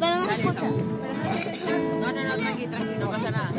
Pero 0.00 0.16
no 0.16 0.30
escucha. 0.30 0.68
No, 2.00 2.12
no, 2.12 2.22
no, 2.22 2.36
tranqui, 2.36 2.66
tranqui, 2.66 2.94
no 2.98 3.10
pasa 3.10 3.30
nada. 3.30 3.50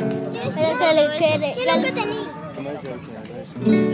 Pero 0.54 0.78
que 0.78 0.94
le 0.94 1.18
quiere. 1.18 1.54
¿Qué 1.54 1.60
es 1.64 1.76
lo 1.76 1.82
que 1.82 1.92
tenía? 1.92 3.85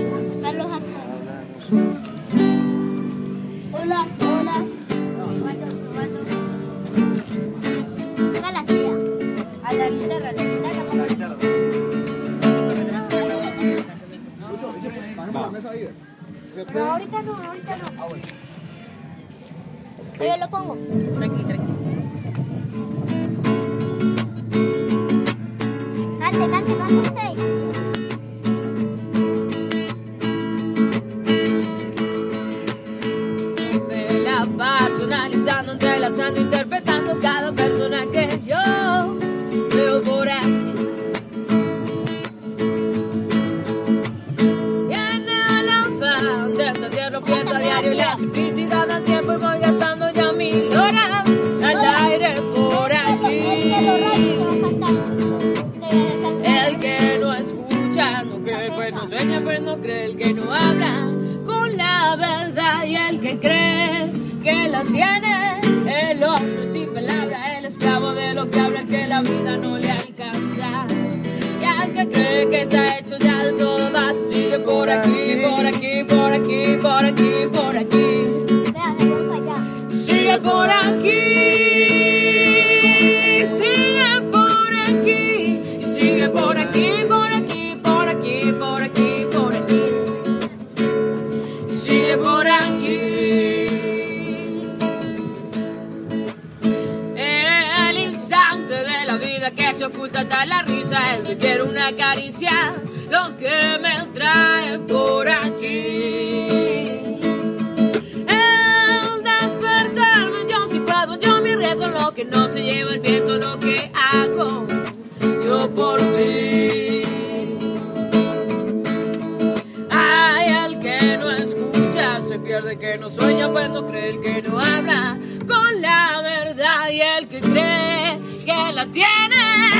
Pierde, 122.73 122.79
que 122.79 122.99
no 122.99 123.11
sueña, 123.11 123.51
pues 123.51 123.71
no 123.71 123.87
cree, 123.87 124.11
el 124.11 124.21
que 124.21 124.43
no 124.43 124.59
habla 124.59 125.19
con 125.47 125.83
la 125.83 126.21
verdad 126.23 126.91
y 126.91 127.01
el 127.01 127.29
que 127.29 127.41
cree 127.41 128.19
que 128.45 128.73
la 128.73 128.87
tiene. 128.87 129.71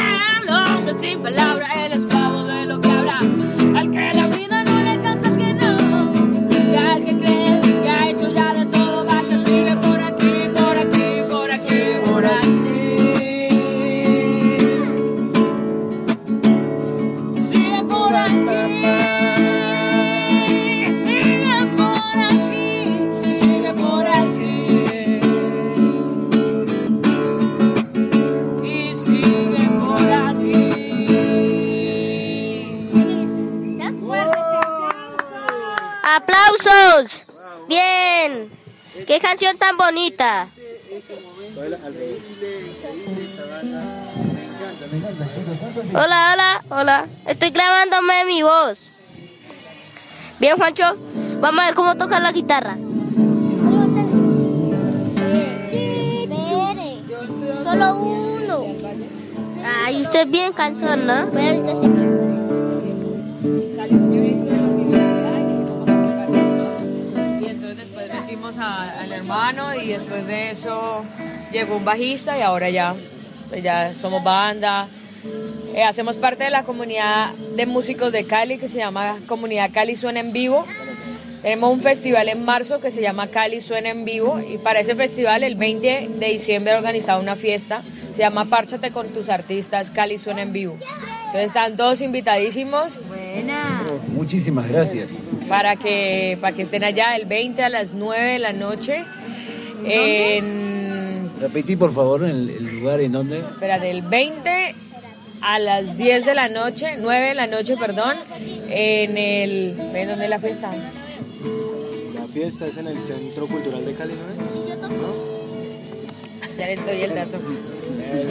El 0.43 0.51
hombre 0.51 0.95
sin 0.95 1.23
palabra, 1.23 1.87
el 1.87 1.93
esclavo 1.93 2.32
bonita! 39.77 40.49
Hola, 45.95 46.33
hola, 46.33 46.65
hola. 46.69 47.07
Estoy 47.27 47.51
grabándome 47.51 48.25
mi 48.27 48.43
voz. 48.43 48.91
Bien, 50.39 50.57
Juancho. 50.57 50.97
Vamos 51.41 51.61
a 51.63 51.67
ver 51.67 51.75
cómo 51.75 51.97
toca 51.97 52.21
la 52.21 52.33
guitarra. 52.33 52.77
Solo 57.63 57.95
uno. 57.97 58.67
Ay, 59.85 60.01
usted 60.01 60.29
bien 60.29 60.53
cansón, 60.53 61.07
¿no? 61.07 61.27
Usted 61.27 62.22
a- 68.63 69.01
al 69.03 69.13
hermano 69.13 69.75
y 69.75 69.89
después 69.89 70.27
de 70.27 70.51
eso 70.51 71.05
llegó 71.53 71.77
un 71.77 71.85
bajista 71.85 72.39
y 72.39 72.43
ahora 72.43 72.71
ya, 72.71 72.95
pues 73.49 73.63
ya 73.63 73.95
somos 73.95 74.23
banda. 74.25 74.89
Eh, 75.75 75.83
hacemos 75.85 76.17
parte 76.17 76.45
de 76.45 76.51
la 76.51 76.65
comunidad 76.65 77.31
de 77.57 77.67
músicos 77.67 78.13
de 78.13 78.25
Cali 78.25 78.59
que 78.59 78.69
se 78.69 78.79
llama 78.79 79.19
Comunidad 79.27 79.71
Cali 79.73 79.97
Suena 79.97 80.21
en 80.21 80.33
Vivo. 80.33 80.67
Tenemos 81.41 81.73
un 81.73 81.81
festival 81.81 82.29
en 82.29 82.45
marzo 82.45 82.79
que 82.81 82.91
se 82.91 83.03
llama 83.03 83.27
Cali 83.29 83.61
Suena 83.61 83.89
en 83.91 84.05
Vivo 84.05 84.39
y 84.41 84.59
para 84.59 84.79
ese 84.81 84.95
festival 84.95 85.43
el 85.43 85.57
20 85.57 86.09
de 86.19 86.27
diciembre 86.29 86.73
he 86.73 86.77
organizado 86.77 87.21
una 87.21 87.35
fiesta, 87.37 87.83
se 88.13 88.19
llama 88.19 88.45
Párchate 88.45 88.93
con 88.93 89.09
tus 89.09 89.29
artistas 89.29 89.91
Cali 89.91 90.19
Suena 90.19 90.43
en 90.43 90.53
Vivo. 90.53 90.77
Entonces 91.27 91.47
están 91.47 91.77
todos 91.77 92.01
invitadísimos 92.03 93.01
Buena. 93.09 93.83
Muchísimas 94.09 94.69
gracias. 94.69 95.15
Para 95.45 95.77
que, 95.77 96.39
para 96.41 96.55
que 96.55 96.63
estén 96.63 96.85
allá 96.85 97.17
el 97.17 97.27
20 97.27 97.63
a 97.63 97.69
las 97.69 97.95
9 97.95 98.33
de 98.33 98.39
la 98.39 98.53
noche. 98.53 99.05
En, 99.85 101.31
Repetí, 101.41 101.77
por 101.77 101.93
favor, 101.93 102.25
el, 102.25 102.51
el 102.51 102.81
lugar 102.81 103.01
en 103.01 103.13
donde. 103.13 103.39
espérate, 103.41 103.91
el 103.91 104.03
20 104.03 104.75
a 105.41 105.59
las 105.59 105.99
10 105.99 106.25
de 106.25 106.35
la 106.35 106.49
noche, 106.49 106.97
9 106.99 107.29
de 107.29 107.35
la 107.35 107.47
noche, 107.49 107.77
perdón, 107.77 108.17
en 108.69 109.19
el... 109.19 109.75
¿Ven 109.93 110.09
dónde 110.09 110.25
es 110.25 110.31
la 110.31 110.39
fiesta? 110.39 110.71
La 112.15 112.27
fiesta 112.29 112.67
es 112.67 112.77
en 112.77 112.87
el 112.87 113.03
Centro 113.03 113.47
Cultural 113.49 113.85
de 113.85 113.95
Cali, 113.95 114.15
¿no 114.15 114.43
es? 114.43 114.73
Ya 116.57 116.67
les 116.69 116.87
doy 116.87 117.03
el 117.03 117.15
dato. 117.15 117.39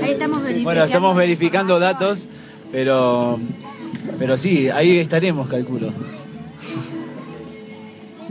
Ahí 0.03 0.11
estamos 0.11 0.41
verificando. 0.41 0.63
Bueno, 0.63 0.83
estamos 0.85 1.15
verificando 1.17 1.79
datos, 1.79 2.29
pero, 2.71 3.39
pero 4.17 4.37
sí, 4.37 4.69
ahí 4.69 4.99
estaremos, 4.99 5.49
calculo. 5.49 5.91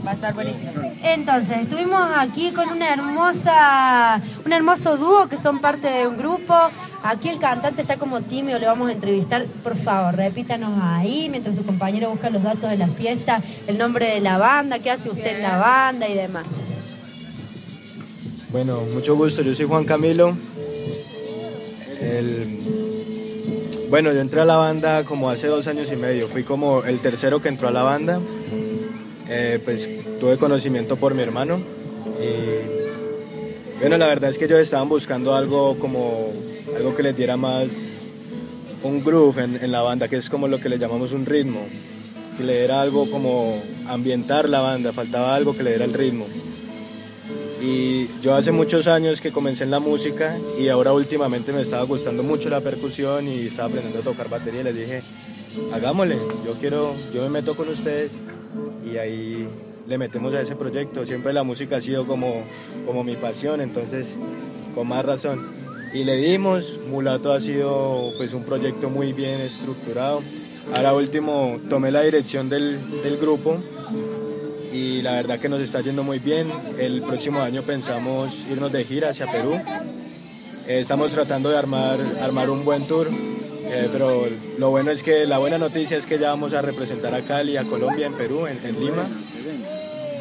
Va 0.05 0.11
a 0.11 0.13
estar 0.15 0.33
buenísimo. 0.33 0.71
Entonces, 1.03 1.57
estuvimos 1.59 2.01
aquí 2.17 2.51
con 2.53 2.69
una 2.69 2.91
hermosa, 2.91 4.19
un 4.45 4.51
hermoso 4.51 4.97
dúo 4.97 5.27
que 5.29 5.37
son 5.37 5.59
parte 5.59 5.87
de 5.87 6.07
un 6.07 6.17
grupo. 6.17 6.55
Aquí 7.03 7.29
el 7.29 7.39
cantante 7.39 7.81
está 7.81 7.97
como 7.97 8.21
tímido, 8.21 8.57
le 8.57 8.65
vamos 8.65 8.89
a 8.89 8.93
entrevistar. 8.93 9.45
Por 9.63 9.75
favor, 9.75 10.15
repítanos 10.15 10.71
ahí, 10.81 11.27
mientras 11.29 11.55
su 11.55 11.63
compañero 11.65 12.09
busca 12.09 12.29
los 12.31 12.41
datos 12.41 12.69
de 12.69 12.77
la 12.77 12.87
fiesta, 12.87 13.41
el 13.67 13.77
nombre 13.77 14.07
de 14.09 14.21
la 14.21 14.37
banda, 14.39 14.79
qué 14.79 14.89
hace 14.91 15.09
usted 15.09 15.35
en 15.37 15.43
la 15.43 15.57
banda 15.57 16.07
y 16.07 16.15
demás. 16.15 16.45
Bueno, 18.51 18.81
mucho 18.93 19.15
gusto, 19.15 19.41
yo 19.43 19.53
soy 19.55 19.65
Juan 19.65 19.85
Camilo. 19.85 20.35
El- 22.01 22.57
Bueno, 23.89 24.11
yo 24.13 24.21
entré 24.21 24.39
a 24.41 24.45
la 24.45 24.55
banda 24.55 25.03
como 25.03 25.29
hace 25.29 25.47
dos 25.47 25.67
años 25.67 25.91
y 25.91 25.97
medio, 25.97 26.27
fui 26.29 26.43
como 26.43 26.83
el 26.85 26.99
tercero 27.01 27.41
que 27.41 27.49
entró 27.49 27.67
a 27.67 27.71
la 27.71 27.83
banda. 27.83 28.19
Eh, 29.33 29.61
pues 29.63 29.87
tuve 30.19 30.37
conocimiento 30.37 30.97
por 30.97 31.15
mi 31.15 31.21
hermano 31.21 31.61
y 32.19 33.79
bueno, 33.79 33.97
la 33.97 34.07
verdad 34.07 34.29
es 34.29 34.37
que 34.37 34.43
ellos 34.43 34.59
estaban 34.59 34.89
buscando 34.89 35.33
algo 35.33 35.79
como 35.79 36.33
algo 36.75 36.93
que 36.97 37.01
les 37.01 37.15
diera 37.15 37.37
más 37.37 37.91
un 38.83 39.01
groove 39.01 39.41
en, 39.41 39.71
la 39.71 39.83
banda, 39.83 40.09
que 40.09 40.17
es 40.17 40.29
como 40.29 40.49
lo 40.49 40.59
que 40.59 40.67
le 40.67 40.77
llamamos 40.77 41.13
un 41.13 41.25
ritmo, 41.25 41.61
que 42.37 42.43
le 42.43 42.57
diera 42.57 42.81
algo 42.81 43.09
como 43.09 43.63
ambientar 43.87 44.49
la 44.49 44.59
banda, 44.59 44.91
faltaba 44.91 45.33
algo 45.33 45.55
que 45.55 45.63
le 45.63 45.69
diera 45.69 45.85
el 45.85 45.93
ritmo. 45.93 46.25
Y 47.61 48.09
yo 48.21 48.35
hace 48.35 48.51
muchos 48.51 48.87
años 48.87 49.21
que 49.21 49.31
comencé 49.31 49.63
en 49.63 49.71
la 49.71 49.79
música 49.79 50.37
y 50.59 50.67
ahora 50.67 50.91
últimamente 50.91 51.53
me 51.53 51.61
estaba 51.61 51.83
gustando 51.83 52.21
mucho 52.21 52.49
la 52.49 52.59
percusión 52.59 53.29
y 53.29 53.47
estaba 53.47 53.69
aprendiendo 53.69 54.01
a 54.01 54.03
tocar 54.03 54.27
batería 54.27 54.59
y 54.59 54.63
les 54.65 54.75
dije, 54.75 55.03
hagámosle, 55.71 56.17
yo 56.45 56.53
quiero, 56.59 56.93
yo 57.13 57.21
me 57.21 57.29
meto 57.29 57.55
con 57.55 57.69
ustedes 57.69 58.11
y 58.91 58.97
ahí 58.97 59.47
le 59.87 59.97
metemos 59.97 60.33
a 60.33 60.41
ese 60.41 60.55
proyecto. 60.55 61.05
Siempre 61.05 61.33
la 61.33 61.43
música 61.43 61.77
ha 61.77 61.81
sido 61.81 62.05
como, 62.05 62.43
como 62.85 63.03
mi 63.03 63.15
pasión, 63.15 63.61
entonces 63.61 64.13
con 64.75 64.87
más 64.87 65.05
razón. 65.05 65.45
Y 65.93 66.03
le 66.03 66.15
dimos, 66.17 66.79
Mulato 66.89 67.33
ha 67.33 67.39
sido 67.39 68.11
pues 68.17 68.33
un 68.33 68.43
proyecto 68.43 68.89
muy 68.89 69.13
bien 69.13 69.41
estructurado. 69.41 70.21
Ahora 70.73 70.93
último 70.93 71.59
tomé 71.69 71.91
la 71.91 72.01
dirección 72.01 72.49
del, 72.49 72.79
del 73.03 73.17
grupo 73.17 73.57
y 74.71 75.01
la 75.01 75.13
verdad 75.13 75.39
que 75.39 75.49
nos 75.49 75.61
está 75.61 75.81
yendo 75.81 76.03
muy 76.03 76.19
bien. 76.19 76.49
El 76.77 77.01
próximo 77.01 77.41
año 77.41 77.61
pensamos 77.63 78.45
irnos 78.49 78.71
de 78.71 78.85
gira 78.85 79.09
hacia 79.09 79.29
Perú. 79.29 79.59
Eh, 80.67 80.79
estamos 80.79 81.11
tratando 81.11 81.49
de 81.49 81.57
armar, 81.57 81.99
armar 82.21 82.49
un 82.49 82.63
buen 82.63 82.87
tour, 82.87 83.09
eh, 83.71 83.89
pero 83.91 84.27
lo 84.57 84.69
bueno 84.69 84.91
es 84.91 85.01
que 85.01 85.25
la 85.25 85.37
buena 85.37 85.57
noticia 85.57 85.97
es 85.97 86.05
que 86.05 86.19
ya 86.19 86.29
vamos 86.29 86.53
a 86.53 86.61
representar 86.61 87.15
a 87.15 87.21
Cali, 87.23 87.57
a 87.57 87.63
Colombia, 87.63 88.07
en 88.07 88.13
Perú, 88.13 88.47
en, 88.47 88.59
en 88.65 88.79
Lima. 88.79 89.07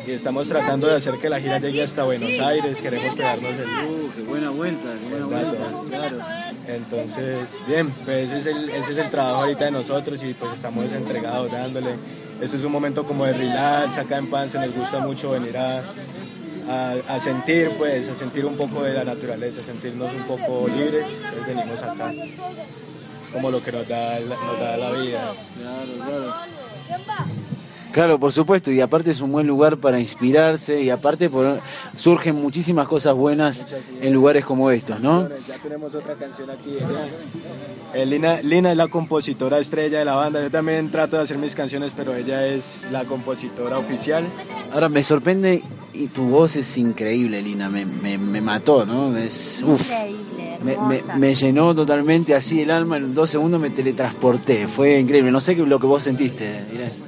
Y 0.07 0.13
estamos 0.13 0.49
tratando 0.49 0.87
de 0.87 0.97
hacer 0.97 1.19
que 1.19 1.29
la 1.29 1.39
gira 1.41 1.59
llegue 1.59 1.83
hasta 1.83 2.05
Buenos 2.05 2.41
Aires, 2.41 2.81
queremos 2.81 3.15
pegarnos 3.15 3.45
el... 3.45 3.61
Uh, 3.61 4.11
qué 4.17 4.23
buena 4.23 4.51
vuelta, 4.51 4.89
qué 4.99 5.09
buena 5.11 5.27
vuelta, 5.27 5.67
claro. 5.89 6.19
Entonces, 6.67 7.59
bien, 7.69 7.91
pues 8.05 8.33
ese 8.33 8.39
es, 8.39 8.57
el, 8.57 8.71
ese 8.71 8.93
es 8.93 8.99
el 8.99 9.11
trabajo 9.11 9.43
ahorita 9.43 9.67
de 9.67 9.71
nosotros 9.73 10.23
y 10.25 10.33
pues 10.33 10.55
estamos 10.55 10.91
entregados 10.93 11.53
dándole. 11.53 11.91
Esto 12.41 12.57
es 12.57 12.65
un 12.65 12.73
momento 12.73 13.05
como 13.05 13.27
de 13.27 13.35
relax, 13.35 13.99
acá 13.99 14.17
en 14.17 14.29
Pance 14.29 14.59
nos 14.59 14.75
gusta 14.75 15.01
mucho 15.01 15.33
venir 15.33 15.57
a, 15.59 15.83
a, 16.69 16.95
a 17.09 17.21
sentir, 17.21 17.71
pues, 17.77 18.09
a 18.09 18.15
sentir 18.15 18.47
un 18.47 18.57
poco 18.57 18.83
de 18.83 18.95
la 18.95 19.05
naturaleza, 19.05 19.61
a 19.61 19.65
sentirnos 19.65 20.11
un 20.15 20.23
poco 20.23 20.67
libres, 20.69 21.07
entonces 21.25 21.47
venimos 21.47 21.83
acá. 21.83 22.13
Como 23.33 23.51
lo 23.51 23.63
que 23.63 23.73
nos 23.73 23.87
da, 23.89 24.19
la- 24.21 24.37
nos 24.37 24.61
da 24.61 24.77
la 24.77 24.91
vida. 24.91 25.33
Claro, 25.57 25.93
claro. 25.97 27.40
Claro, 27.93 28.21
por 28.21 28.31
supuesto, 28.31 28.71
y 28.71 28.81
aparte 28.81 29.11
es 29.11 29.21
un 29.21 29.33
buen 29.33 29.47
lugar 29.49 29.79
para 29.79 29.99
inspirarse 29.99 30.81
y 30.81 30.91
aparte 30.91 31.29
por- 31.29 31.59
surgen 31.97 32.37
muchísimas 32.37 32.87
cosas 32.87 33.15
buenas 33.17 33.67
en 34.01 34.13
lugares 34.13 34.45
como 34.45 34.71
estos, 34.71 35.01
¿no? 35.01 35.29
Ya 35.49 35.57
tenemos 35.61 35.93
otra 35.95 36.15
canción 36.15 36.51
aquí. 36.51 36.77
Eh, 37.95 38.07
Lina, 38.07 38.41
Lina 38.43 38.71
es 38.71 38.77
la 38.77 38.87
compositora 38.87 39.59
estrella 39.59 39.99
de 39.99 40.05
la 40.05 40.15
banda. 40.15 40.41
Yo 40.41 40.51
también 40.51 40.91
trato 40.93 41.17
de 41.17 41.23
hacer 41.25 41.39
mis 41.39 41.57
canciones, 41.57 41.93
pero 41.97 42.15
ella 42.15 42.47
es 42.47 42.83
la 42.93 43.05
compositora 43.05 43.79
oficial. 43.79 44.25
Ahora 44.73 44.89
me 44.89 45.03
sorprende 45.03 45.63
y 45.93 46.07
tu 46.07 46.23
voz 46.29 46.55
es 46.55 46.79
increíble, 46.79 47.43
Lina, 47.43 47.69
me, 47.69 47.85
me, 47.85 48.17
me 48.19 48.41
mató, 48.41 48.87
¿no? 48.87 49.17
Es, 49.17 49.63
uf, 49.67 49.83
Increíble, 49.91 50.79
me, 50.87 51.03
me- 51.19 51.35
llenó 51.35 51.75
totalmente 51.75 52.37
así 52.37 52.61
el 52.61 52.71
alma, 52.71 52.99
en 52.99 53.15
dos 53.15 53.31
segundos 53.31 53.61
me 53.61 53.71
teletransporté, 53.71 54.69
fue 54.69 55.01
increíble, 55.01 55.33
no 55.33 55.41
sé 55.41 55.57
qué 55.57 55.63
lo 55.63 55.81
que 55.81 55.87
vos 55.89 56.05
sentiste, 56.05 56.65
Inés. 56.73 57.03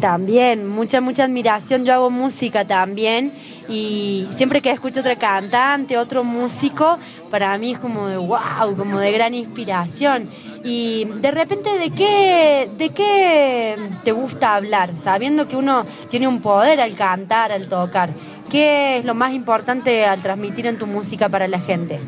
También, 0.00 0.68
mucha, 0.68 1.00
mucha 1.00 1.24
admiración. 1.24 1.84
Yo 1.84 1.94
hago 1.94 2.10
música 2.10 2.64
también 2.64 3.32
y 3.68 4.26
siempre 4.34 4.60
que 4.60 4.70
escucho 4.70 5.00
otra 5.00 5.16
cantante, 5.16 5.96
otro 5.96 6.24
músico, 6.24 6.98
para 7.30 7.56
mí 7.58 7.72
es 7.72 7.78
como 7.78 8.08
de 8.08 8.16
wow, 8.16 8.76
como 8.76 8.98
de 8.98 9.12
gran 9.12 9.34
inspiración. 9.34 10.28
Y 10.64 11.04
de 11.04 11.30
repente, 11.30 11.78
¿de 11.78 11.90
qué, 11.90 12.68
¿de 12.76 12.90
qué 12.90 13.76
te 14.02 14.12
gusta 14.12 14.56
hablar? 14.56 14.92
Sabiendo 15.02 15.48
que 15.48 15.56
uno 15.56 15.86
tiene 16.08 16.26
un 16.28 16.40
poder 16.40 16.80
al 16.80 16.94
cantar, 16.94 17.52
al 17.52 17.68
tocar. 17.68 18.10
¿Qué 18.50 18.98
es 18.98 19.04
lo 19.04 19.14
más 19.14 19.32
importante 19.32 20.04
al 20.04 20.20
transmitir 20.22 20.66
en 20.66 20.78
tu 20.78 20.86
música 20.86 21.28
para 21.28 21.48
la 21.48 21.60
gente? 21.60 22.00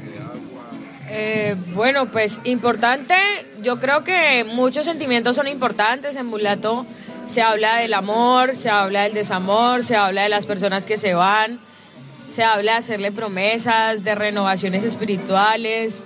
Eh, 1.09 1.57
bueno, 1.75 2.07
pues 2.07 2.41
importante, 2.45 3.15
yo 3.63 3.79
creo 3.79 4.05
que 4.05 4.45
muchos 4.45 4.85
sentimientos 4.85 5.37
son 5.37 5.47
importantes 5.47 6.17
en 6.17 6.27
Mulato. 6.27 6.85
Se 7.27 7.43
habla 7.43 7.79
del 7.79 7.95
amor, 7.95 8.55
se 8.57 8.71
habla 8.71 9.03
del 9.03 9.15
desamor, 9.15 9.85
se 9.85 9.97
habla 9.97 10.23
de 10.23 10.29
las 10.29 10.47
personas 10.47 10.87
que 10.87 10.97
se 10.97 11.15
van, 11.15 11.59
se 12.27 12.45
habla 12.45 12.73
de 12.73 12.79
hacerle 12.79 13.13
promesas, 13.13 14.05
de 14.05 14.15
renovaciones 14.15 14.85
espirituales. 14.85 16.01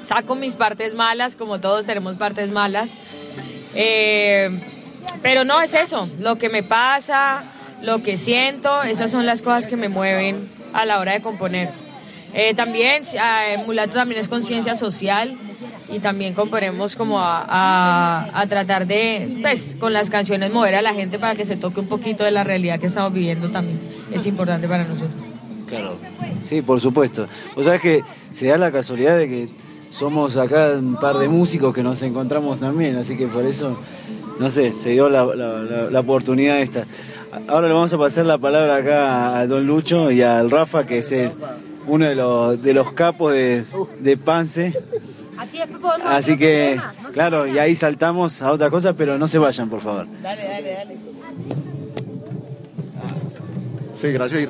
Saco 0.00 0.36
mis 0.36 0.54
partes 0.54 0.94
malas, 0.94 1.36
como 1.36 1.60
todos 1.60 1.86
tenemos 1.86 2.16
partes 2.16 2.50
malas. 2.50 2.94
Eh, 3.74 4.48
pero 5.22 5.44
no 5.44 5.60
es 5.60 5.74
eso, 5.74 6.08
lo 6.20 6.36
que 6.36 6.48
me 6.48 6.62
pasa, 6.62 7.44
lo 7.82 8.02
que 8.02 8.16
siento, 8.16 8.82
esas 8.82 9.10
son 9.10 9.26
las 9.26 9.42
cosas 9.42 9.66
que 9.66 9.76
me 9.76 9.88
mueven 9.88 10.48
a 10.72 10.84
la 10.84 11.00
hora 11.00 11.12
de 11.12 11.20
componer. 11.20 11.70
Eh, 12.32 12.54
también, 12.54 13.02
eh, 13.14 13.62
Mulato 13.66 13.94
también 13.94 14.20
es 14.20 14.28
conciencia 14.28 14.76
social 14.76 15.36
y 15.90 16.00
también 16.00 16.34
componemos 16.34 16.96
como 16.96 17.18
a, 17.20 17.44
a- 17.48 18.40
a 18.40 18.46
tratar 18.46 18.86
de, 18.86 19.38
pues, 19.42 19.76
con 19.80 19.92
las 19.92 20.10
canciones 20.10 20.52
mover 20.52 20.74
a 20.74 20.82
la 20.82 20.94
gente 20.94 21.18
para 21.18 21.34
que 21.34 21.44
se 21.44 21.56
toque 21.56 21.80
un 21.80 21.86
poquito 21.88 22.24
de 22.24 22.30
la 22.30 22.44
realidad 22.44 22.78
que 22.78 22.86
estamos 22.86 23.12
viviendo 23.12 23.48
también. 23.50 23.78
Es 24.12 24.26
importante 24.26 24.68
para 24.68 24.84
nosotros. 24.84 25.12
Claro. 25.66 25.96
Sí, 26.42 26.62
por 26.62 26.80
supuesto. 26.80 27.26
Vos 27.56 27.64
sabés 27.66 27.80
que 27.80 28.02
se 28.30 28.46
da 28.48 28.56
la 28.58 28.70
casualidad 28.72 29.16
de 29.18 29.28
que 29.28 29.48
somos 29.90 30.36
acá 30.36 30.72
un 30.78 30.96
par 30.96 31.16
de 31.18 31.28
músicos 31.28 31.74
que 31.74 31.82
nos 31.82 32.00
encontramos 32.02 32.60
también, 32.60 32.96
así 32.96 33.16
que 33.16 33.26
por 33.26 33.44
eso, 33.44 33.76
no 34.38 34.50
sé, 34.50 34.72
se 34.72 34.90
dio 34.90 35.08
la, 35.08 35.24
la- 35.24 35.58
la- 35.62 35.90
la 35.90 36.00
oportunidad 36.00 36.60
esta. 36.60 36.84
Ahora 37.46 37.68
le 37.68 37.74
vamos 37.74 37.92
a 37.92 37.98
pasar 37.98 38.24
la 38.26 38.38
palabra 38.38 38.76
acá 38.76 39.38
a 39.38 39.46
Don 39.46 39.66
Lucho 39.66 40.10
y 40.10 40.22
al 40.22 40.50
Rafa, 40.50 40.84
que 40.86 40.98
es 40.98 41.12
el- 41.12 41.32
uno 41.86 42.04
de 42.06 42.14
los, 42.14 42.62
de 42.62 42.74
los 42.74 42.92
capos 42.92 43.32
de, 43.32 43.64
de 44.00 44.16
Pance. 44.18 44.72
Así 45.38 45.60
es, 45.60 45.68
podemos 45.68 46.10
Así 46.10 46.36
que, 46.36 46.80
claro, 47.12 47.46
y 47.46 47.58
ahí 47.58 47.74
saltamos 47.74 48.42
a 48.42 48.52
otra 48.52 48.70
cosa, 48.70 48.92
pero 48.94 49.18
no 49.18 49.28
se 49.28 49.38
vayan, 49.38 49.68
por 49.68 49.80
favor. 49.80 50.06
Dale, 50.22 50.42
dale, 50.48 50.72
dale. 50.74 50.96
Sí, 54.00 54.08
gracias. 54.12 54.48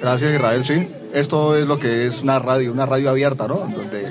Gracias 0.00 0.32
Israel, 0.34 0.64
sí. 0.64 0.88
Esto 1.12 1.56
es 1.56 1.66
lo 1.66 1.78
que 1.78 2.06
es 2.06 2.22
una 2.22 2.38
radio, 2.38 2.72
una 2.72 2.86
radio 2.86 3.10
abierta, 3.10 3.48
¿no? 3.48 3.54
Donde 3.56 4.08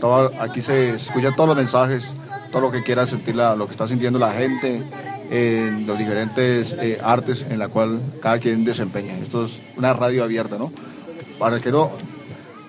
todo- 0.00 0.32
aquí 0.40 0.62
se 0.62 0.94
escuchan 0.94 1.34
todos 1.36 1.48
los 1.48 1.56
mensajes, 1.56 2.12
todo 2.50 2.62
lo 2.62 2.70
que 2.70 2.82
quiera 2.82 3.06
sentir, 3.06 3.36
la- 3.36 3.54
lo 3.54 3.66
que 3.66 3.72
está 3.72 3.86
sintiendo 3.86 4.18
la 4.18 4.32
gente 4.32 4.82
en 5.30 5.86
los 5.86 5.98
diferentes 5.98 6.72
eh, 6.80 6.98
artes 7.02 7.44
en 7.48 7.58
la 7.58 7.68
cual 7.68 8.00
cada 8.22 8.38
quien 8.38 8.64
desempeña. 8.64 9.18
Esto 9.18 9.44
es 9.44 9.62
una 9.76 9.92
radio 9.92 10.24
abierta, 10.24 10.56
¿no? 10.58 10.72
Para 11.38 11.56
el 11.56 11.62
que 11.62 11.70
no, 11.70 11.90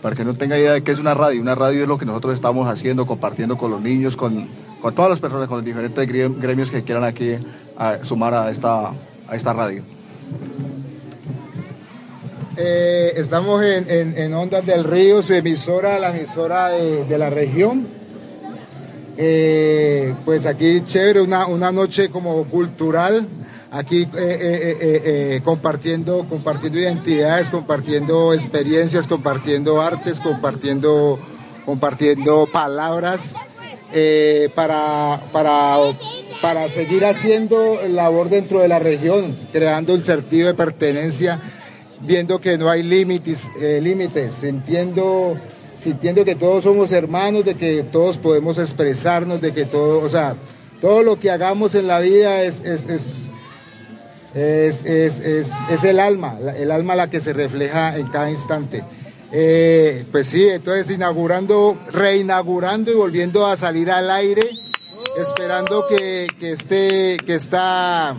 para 0.02 0.16
que 0.16 0.24
no 0.24 0.34
tenga 0.34 0.58
idea 0.58 0.74
de 0.74 0.84
qué 0.84 0.92
es 0.92 1.00
una 1.00 1.14
radio, 1.14 1.42
una 1.42 1.56
radio 1.56 1.82
es 1.84 1.88
lo 1.88 1.98
que 1.98 2.06
nosotros 2.06 2.34
estamos 2.34 2.68
haciendo, 2.70 3.06
compartiendo 3.06 3.58
con 3.58 3.72
los 3.72 3.82
niños, 3.82 4.16
con, 4.16 4.48
con 4.82 4.96
todas 4.96 5.10
las 5.12 5.20
personas, 5.20 5.48
con 5.48 5.58
los 5.58 5.66
diferentes 5.66 6.08
gre- 6.08 6.34
gremios 6.40 6.72
que 6.72 6.84
quieran 6.84 7.04
aquí 7.04 7.36
sumar 8.04 8.34
a 8.34 8.50
esta, 8.52 8.88
a 9.28 9.36
esta 9.36 9.54
radio. 9.54 9.84
Eh, 12.58 13.14
estamos 13.16 13.64
en, 13.64 14.18
en- 14.18 14.34
Ondas 14.34 14.66
del 14.66 14.84
Río, 14.84 15.22
su 15.22 15.34
emisora, 15.34 15.98
la 16.00 16.16
emisora 16.16 16.70
de, 16.70 17.06
de 17.06 17.18
la 17.18 17.30
región. 17.30 17.88
Eh, 19.18 20.14
pues 20.26 20.46
aquí 20.46 20.82
chévere, 20.86 21.22
una, 21.22 21.46
una 21.48 21.72
noche 21.72 22.10
como 22.10 22.44
cultural, 22.46 23.28
aquí 23.72 24.04
eh, 24.04 24.10
eh, 24.16 24.78
eh, 24.82 25.42
compartiendo, 25.44 26.26
compartiendo 26.28 26.80
identidades, 26.80 27.50
compartiendo 27.50 28.34
experiencias, 28.34 29.08
compartiendo 29.08 29.82
artes, 29.82 30.20
compartiendo, 30.20 31.20
compartiendo 31.66 32.48
palabras 32.52 33.36
para, 34.54 35.20
para, 35.32 35.78
para 36.42 36.70
seguir 36.70 37.06
haciendo 37.06 37.80
labor 37.90 38.30
dentro 38.30 38.60
de 38.60 38.68
la 38.68 38.80
región, 38.80 39.34
creando 39.52 39.96
el 39.96 40.04
sentido 40.04 40.48
de 40.48 40.54
pertenencia 40.54 41.42
viendo 42.02 42.40
que 42.40 42.58
no 42.58 42.70
hay 42.70 42.82
límites, 42.82 43.52
límites, 43.60 44.36
sintiendo, 44.36 45.36
sintiendo 45.76 46.24
que 46.24 46.36
todos 46.36 46.64
somos 46.64 46.94
hermanos, 46.94 47.44
de 47.44 47.56
que 47.56 47.84
todos 47.84 48.18
podemos 48.18 48.58
expresarnos, 48.58 49.42
de 49.42 49.54
que 49.54 49.66
todo, 49.66 50.00
o 50.02 50.08
sea, 50.08 50.36
todo 50.80 51.04
lo 51.04 51.20
que 51.20 51.30
hagamos 51.30 51.76
en 51.76 51.88
la 51.88 52.00
vida 52.00 52.42
es, 52.44 52.62
es, 54.34 54.84
es- 54.86 55.20
es- 55.20 55.54
es 55.70 55.84
el 55.84 56.00
alma, 56.00 56.38
el 56.58 56.72
alma 56.72 56.96
la 56.96 57.10
que 57.10 57.22
se 57.22 57.34
refleja 57.34 57.98
en 57.98 58.08
cada 58.08 58.30
instante. 58.30 58.84
Eh, 59.32 60.06
pues 60.12 60.28
sí, 60.28 60.48
entonces 60.50 60.90
inaugurando, 60.90 61.78
reinaugurando 61.92 62.92
y 62.92 62.96
volviendo 62.96 63.46
a 63.46 63.58
salir 63.58 63.92
al 63.92 64.10
aire, 64.10 64.42
esperando 65.20 65.86
que, 65.88 66.28
que, 66.40 66.52
este, 66.54 67.18
que 67.26 67.36
esta 67.36 68.16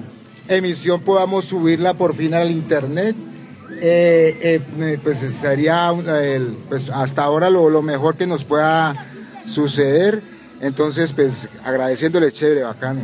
emisión 0.48 1.00
podamos 1.00 1.46
subirla 1.46 1.94
por 1.94 2.14
fin 2.14 2.34
al 2.34 2.50
internet. 2.50 3.16
Eh, 3.82 4.60
eh, 4.80 4.98
pues 5.02 5.18
sería 5.18 5.90
el- 6.22 6.54
pues 6.68 6.90
hasta 6.90 7.22
ahora 7.24 7.48
lo, 7.50 7.70
lo 7.70 7.82
mejor 7.82 8.16
que 8.16 8.26
nos 8.26 8.44
pueda 8.44 9.06
suceder. 9.46 10.22
Entonces, 10.60 11.12
pues 11.12 11.48
agradeciéndole 11.64 12.30
chévere, 12.30 12.62
bacano. 12.62 13.00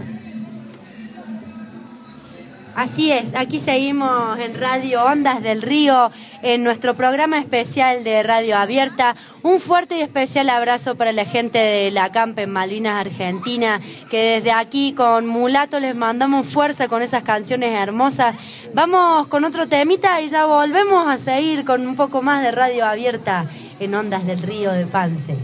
Así 2.77 3.11
es, 3.11 3.35
aquí 3.35 3.59
seguimos 3.59 4.39
en 4.39 4.61
Radio 4.61 5.03
Ondas 5.03 5.43
del 5.43 5.63
Río, 5.63 6.11
en 6.43 6.63
nuestro 6.63 6.95
programa 6.95 7.39
especial 7.39 8.05
de 8.05 8.23
Radio 8.23 8.59
Abierta. 8.59 9.17
Un 9.43 9.61
fuerte 9.61 9.97
y 9.97 10.03
especial 10.03 10.51
abrazo 10.51 10.95
para 10.95 11.13
la 11.13 11.25
gente 11.25 11.59
de 11.59 11.91
la 11.91 12.13
Camp 12.13 12.39
en 12.39 12.51
Malvinas, 12.51 13.07
Argentina, 13.07 13.81
que 14.11 14.35
desde 14.35 14.53
aquí 14.53 14.93
con 14.93 15.27
Mulato 15.27 15.81
les 15.81 15.97
mandamos 15.97 16.49
fuerza 16.49 16.87
con 16.87 17.01
esas 17.01 17.23
canciones 17.23 17.81
hermosas. 17.81 18.37
Vamos 18.75 19.27
con 19.29 19.45
otro 19.45 19.67
temita 19.67 20.21
y 20.21 20.29
ya 20.29 20.45
volvemos 20.45 21.09
a 21.09 21.17
seguir 21.17 21.65
con 21.65 21.87
un 21.87 21.97
poco 21.97 22.21
más 22.21 22.43
de 22.43 22.51
Radio 22.51 22.85
Abierta 22.85 23.47
en 23.81 23.95
Ondas 23.95 24.27
del 24.27 24.43
Río 24.43 24.73
de 24.73 24.85
Pance. 24.85 25.35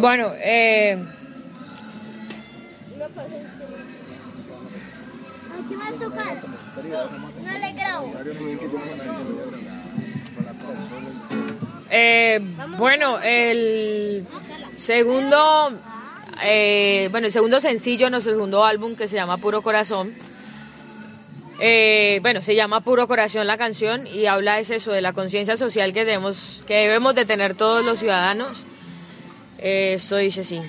Bueno, 0.00 0.32
eh, 0.42 1.04
Aquí 5.64 5.74
va 5.74 5.88
a 5.88 5.92
tocar. 5.92 6.42
No 7.44 7.58
le 7.58 7.72
grabo. 7.72 8.12
eh, 11.90 12.40
bueno, 12.78 13.18
el 13.20 14.24
segundo, 14.76 15.72
eh, 16.44 17.08
bueno, 17.10 17.26
el 17.26 17.32
segundo 17.32 17.60
sencillo, 17.60 18.08
nuestro 18.08 18.32
segundo 18.34 18.64
álbum 18.64 18.94
que 18.94 19.08
se 19.08 19.16
llama 19.16 19.36
Puro 19.38 19.62
Corazón. 19.62 20.12
Eh, 21.60 22.18
bueno, 22.22 22.40
se 22.42 22.54
llama 22.54 22.80
Puro 22.80 23.06
Corazón 23.06 23.46
la 23.46 23.56
canción 23.56 24.06
y 24.06 24.26
habla 24.26 24.58
es 24.58 24.70
eso 24.70 24.90
de 24.92 25.00
la 25.00 25.12
conciencia 25.12 25.56
social 25.56 25.92
que 25.92 26.04
debemos, 26.04 26.62
que 26.66 26.74
debemos 26.74 27.14
de 27.14 27.24
tener 27.24 27.54
todos 27.54 27.84
los 27.84 27.98
ciudadanos. 27.98 28.64
Eh, 29.58 29.94
esto 29.94 30.16
dice 30.16 30.40
así. 30.40 30.60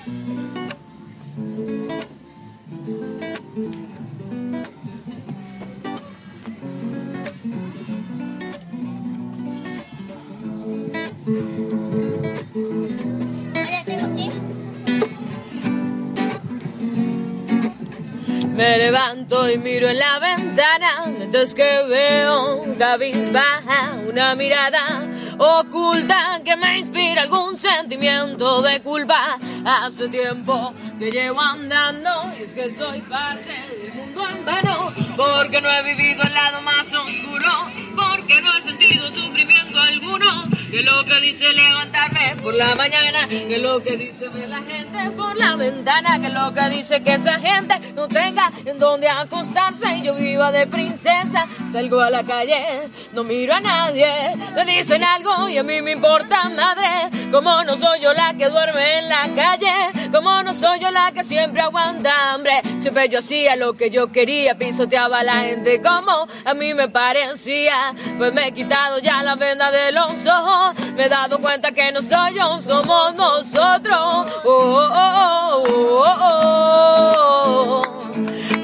Me 18.64 18.78
levanto 18.78 19.50
y 19.50 19.58
miro 19.58 19.90
en 19.90 19.98
la 19.98 20.18
ventana 20.18 21.04
mientras 21.18 21.54
que 21.54 21.82
veo 21.86 22.64
cabizbaja 22.78 23.92
una 24.08 24.34
mirada 24.34 25.02
oculta 25.36 26.40
que 26.42 26.56
me 26.56 26.78
inspira 26.78 27.24
algún 27.24 27.58
sentimiento 27.58 28.62
de 28.62 28.80
culpa. 28.80 29.38
Hace 29.66 30.08
tiempo 30.08 30.72
que 30.98 31.10
llevo 31.10 31.42
andando 31.42 32.32
y 32.38 32.44
es 32.44 32.54
que 32.54 32.72
soy 32.72 33.02
parte 33.02 33.52
del 33.82 33.92
mundo 33.92 34.26
en 34.30 34.44
vano 34.46 34.94
porque 35.14 35.60
no 35.60 35.68
he 35.68 35.82
vivido 35.82 36.22
el 36.22 36.32
lado 36.32 36.62
más 36.62 36.86
oscuro, 36.86 37.50
porque 37.94 38.40
no 38.40 38.56
he 38.56 38.62
sentido 38.62 39.10
sufrimiento 39.10 39.78
alguno. 39.78 40.53
Que 40.74 40.82
lo 40.82 41.04
que 41.04 41.20
dice 41.20 41.52
levantarme 41.52 42.34
por 42.42 42.52
la 42.52 42.74
mañana, 42.74 43.28
que 43.28 43.58
lo 43.58 43.80
que 43.80 43.96
dice 43.96 44.28
ver 44.28 44.48
la 44.48 44.60
gente 44.60 45.08
por 45.16 45.36
la 45.36 45.54
ventana, 45.54 46.20
que 46.20 46.30
lo 46.30 46.52
que 46.52 46.68
dice 46.68 47.00
que 47.00 47.14
esa 47.14 47.38
gente 47.38 47.92
no 47.94 48.08
tenga 48.08 48.50
en 48.64 48.76
donde 48.76 49.08
acostarse 49.08 50.02
yo 50.02 50.16
viva 50.16 50.50
de 50.50 50.66
princesa. 50.66 51.46
Salgo 51.70 52.00
a 52.00 52.10
la 52.10 52.24
calle, 52.24 52.88
no 53.12 53.22
miro 53.22 53.54
a 53.54 53.60
nadie, 53.60 54.34
me 54.56 54.64
dicen 54.64 55.04
algo 55.04 55.48
y 55.48 55.58
a 55.58 55.62
mí 55.62 55.80
me 55.80 55.92
importa 55.92 56.48
madre. 56.48 57.08
Como 57.30 57.62
no 57.62 57.76
soy 57.76 58.00
yo 58.00 58.12
la 58.12 58.34
que 58.34 58.48
duerme 58.48 58.98
en 58.98 59.08
la 59.08 59.28
calle, 59.34 60.08
como 60.10 60.42
no 60.42 60.54
soy 60.54 60.80
yo 60.80 60.90
la 60.90 61.12
que 61.12 61.22
siempre 61.22 61.62
aguanta 61.62 62.32
hambre. 62.32 62.62
Siempre 62.78 63.08
yo 63.08 63.20
hacía 63.20 63.54
lo 63.54 63.74
que 63.74 63.90
yo 63.90 64.10
quería, 64.10 64.58
pisoteaba 64.58 65.20
a 65.20 65.22
la 65.22 65.34
gente 65.42 65.80
como 65.80 66.26
a 66.44 66.54
mí 66.54 66.74
me 66.74 66.88
parecía. 66.88 67.94
Pues 68.18 68.32
me 68.34 68.48
he 68.48 68.52
quitado 68.52 68.98
ya 68.98 69.22
la 69.22 69.36
venda 69.36 69.70
de 69.70 69.92
los 69.92 70.26
ojos, 70.26 70.63
me 70.96 71.04
he 71.06 71.08
dado 71.08 71.38
cuenta 71.38 71.72
que 71.72 71.92
no 71.92 72.00
soy 72.02 72.34
yo, 72.34 72.60
somos 72.60 73.14
nosotros. 73.14 74.26
Oh, 74.44 74.90
oh, 74.92 75.62
oh, 75.64 75.64
oh, 75.68 76.16
oh. 76.20 77.82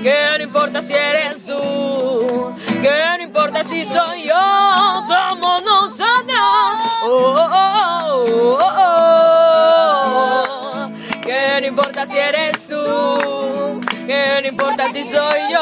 Que 0.03 0.37
no 0.39 0.45
importa 0.45 0.81
si 0.81 0.95
eres 0.95 1.45
tú, 1.45 2.55
que 2.81 3.05
no 3.19 3.23
importa 3.23 3.63
si 3.63 3.85
soy 3.85 4.25
yo, 4.25 5.03
somos 5.07 5.63
nosotros. 5.63 6.39
Oh, 7.05 7.35
oh, 7.37 7.49
oh, 7.53 8.59
oh, 8.61 8.73
oh. 10.47 10.91
Que 11.23 11.61
no 11.61 11.67
importa 11.67 12.07
si 12.07 12.17
eres 12.17 12.67
tú, 12.67 13.81
que 14.07 14.41
no 14.43 14.49
importa 14.49 14.91
si 14.91 15.03
soy 15.05 15.41
yo. 15.53 15.61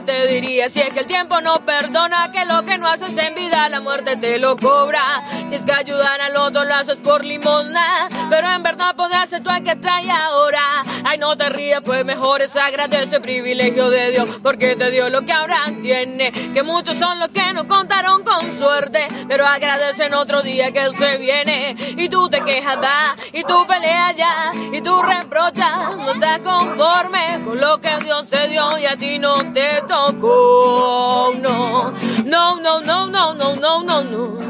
¿Qué 0.00 0.06
te 0.06 0.26
diría 0.28 0.70
si 0.70 0.80
es 0.80 0.94
que 0.94 1.00
el 1.00 1.06
tiempo 1.06 1.42
no 1.42 1.66
perdona? 1.66 2.32
Que 2.32 2.46
lo 2.46 2.64
que 2.64 2.78
no 2.78 2.88
haces 2.88 3.14
en 3.18 3.34
vida, 3.34 3.68
la 3.68 3.80
muerte 3.80 4.16
te 4.16 4.38
lo 4.38 4.56
cobra. 4.56 5.22
Y 5.50 5.54
es 5.54 5.66
que 5.66 5.72
ayudar 5.72 6.22
al 6.22 6.38
otro 6.38 6.64
lo 6.64 6.74
haces 6.74 6.96
por 6.96 7.22
limosna. 7.22 8.08
Pero 8.30 8.50
en 8.50 8.62
verdad 8.62 8.96
poder 8.96 9.18
hacer 9.18 9.42
tú 9.42 9.50
hay 9.50 9.60
que 9.62 9.76
trae 9.76 10.10
ahora. 10.10 10.62
Ay, 11.04 11.18
no 11.18 11.36
te 11.36 11.50
rías, 11.50 11.82
pues 11.84 12.02
mejor 12.06 12.40
es 12.40 12.56
agradece 12.56 13.16
el 13.16 13.22
privilegio 13.22 13.90
de 13.90 14.12
Dios. 14.12 14.26
Porque 14.42 14.74
te 14.74 14.90
dio 14.90 15.10
lo 15.10 15.20
que 15.26 15.32
ahora 15.32 15.64
tiene. 15.82 16.32
Que 16.32 16.62
muchos 16.62 16.96
son 16.96 17.18
los 17.18 17.28
que 17.28 17.52
no 17.52 17.68
contaron 17.68 18.24
con 18.24 18.56
suerte. 18.56 19.06
Pero 19.28 19.46
agradecen 19.46 20.14
otro 20.14 20.40
día 20.40 20.72
que 20.72 20.88
se 20.94 21.18
viene. 21.18 21.76
Y 21.78 22.08
tú 22.08 22.30
te 22.30 22.40
quejas, 22.40 22.80
da. 22.80 23.16
Y 23.34 23.44
tú 23.44 23.66
peleas 23.66 24.16
ya. 24.16 24.50
Y 24.72 24.80
tú 24.80 25.02
reprochas. 25.02 25.94
No 25.98 26.12
estás 26.12 26.38
conforme 26.38 27.40
con 27.44 27.60
lo 27.60 27.78
que 27.82 27.94
Dios 28.02 28.30
te 28.30 28.48
dio. 28.48 28.78
Y 28.78 28.86
a 28.86 28.96
ti 28.96 29.18
no 29.18 29.52
te 29.52 29.89
tocó. 29.90 31.32
No, 31.40 31.90
no, 32.24 32.60
no, 32.60 32.80
no, 32.80 33.06
no, 33.06 33.34
no, 33.34 33.54
no, 33.56 33.82
no, 33.82 34.02
no. 34.04 34.40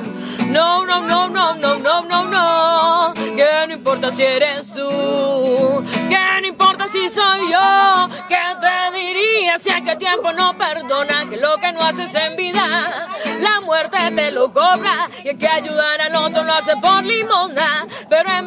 No, 0.51 0.85
no, 0.85 1.01
no, 1.01 1.29
no, 1.29 1.55
no, 1.55 1.79
no, 1.79 2.03
no, 2.03 2.25
no. 2.25 3.15
Que 3.15 3.67
no 3.69 3.73
importa 3.73 4.11
si 4.11 4.23
eres 4.23 4.73
tú. 4.75 5.85
Que 6.11 6.41
no 6.43 6.47
importa 6.47 6.89
si 6.89 7.09
soy 7.09 7.53
yo. 7.53 8.09
Que 8.29 8.43
te 8.61 8.99
diría 8.99 9.59
si 9.59 9.71
es 9.71 9.81
que 9.83 9.93
el 9.93 9.99
tiempo 9.99 10.33
no 10.33 10.59
perdona. 10.59 11.31
Que 11.31 11.37
lo 11.37 11.57
que 11.57 11.73
no 11.73 11.81
haces 11.81 12.15
en 12.17 12.37
vida, 12.37 13.09
la 13.41 13.61
muerte 13.61 13.97
te 14.15 14.31
lo 14.33 14.53
cobra. 14.53 15.09
Y 15.25 15.29
es 15.31 15.39
que 15.39 15.49
ayudar 15.49 16.01
al 16.01 16.17
otro 16.17 16.43
lo 16.43 16.53
hace 16.53 16.77
por 16.83 17.03
limona. 17.05 17.87
Pero 18.11 18.31
en 18.31 18.45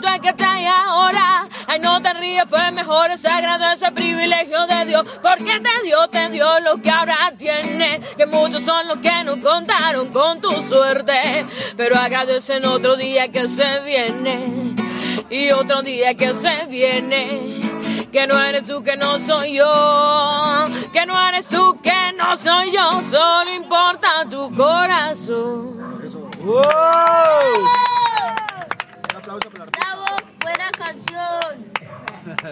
tú 0.00 0.08
el 0.08 0.20
que 0.20 0.32
trae 0.32 0.66
ahora. 0.68 1.46
Ay, 1.66 1.80
no 1.80 2.00
te 2.00 2.12
ríes, 2.14 2.44
pues 2.48 2.72
mejor 2.72 3.10
es 3.10 3.22
sagrado 3.22 3.70
ese 3.72 3.90
privilegio 3.92 4.66
de 4.66 4.84
Dios. 4.86 5.06
Porque 5.22 5.60
te 5.60 5.84
dio, 5.84 6.08
te 6.08 6.28
dio 6.30 6.60
lo 6.60 6.80
que 6.80 6.90
ahora 6.90 7.32
tiene. 7.36 8.00
Que 8.16 8.26
muchos 8.26 8.62
son 8.62 8.88
los 8.88 8.98
que 8.98 9.24
no 9.24 9.40
contaron 9.40 10.08
con 10.08 10.40
tu 10.40 10.50
suerte. 10.62 11.46
Pero 11.76 11.96
agradecen 11.96 12.64
otro 12.66 12.96
día 12.96 13.28
que 13.28 13.48
se 13.48 13.80
viene. 13.80 14.74
Y 15.30 15.50
otro 15.50 15.82
día 15.82 16.14
que 16.14 16.34
se 16.34 16.66
viene. 16.66 17.60
Que 18.12 18.26
no 18.26 18.40
eres 18.40 18.66
tú, 18.66 18.82
que 18.82 18.96
no 18.96 19.18
soy 19.18 19.54
yo. 19.54 20.66
Que 20.92 21.04
no 21.06 21.28
eres 21.28 21.48
tú, 21.48 21.80
que 21.82 22.12
no 22.16 22.36
soy 22.36 22.70
yo. 22.70 23.02
Solo 23.02 23.52
importa 23.52 24.24
tu 24.30 24.54
corazón. 24.54 25.74
Bravo, 29.40 30.04
buena 30.40 30.70
canción. 30.70 31.74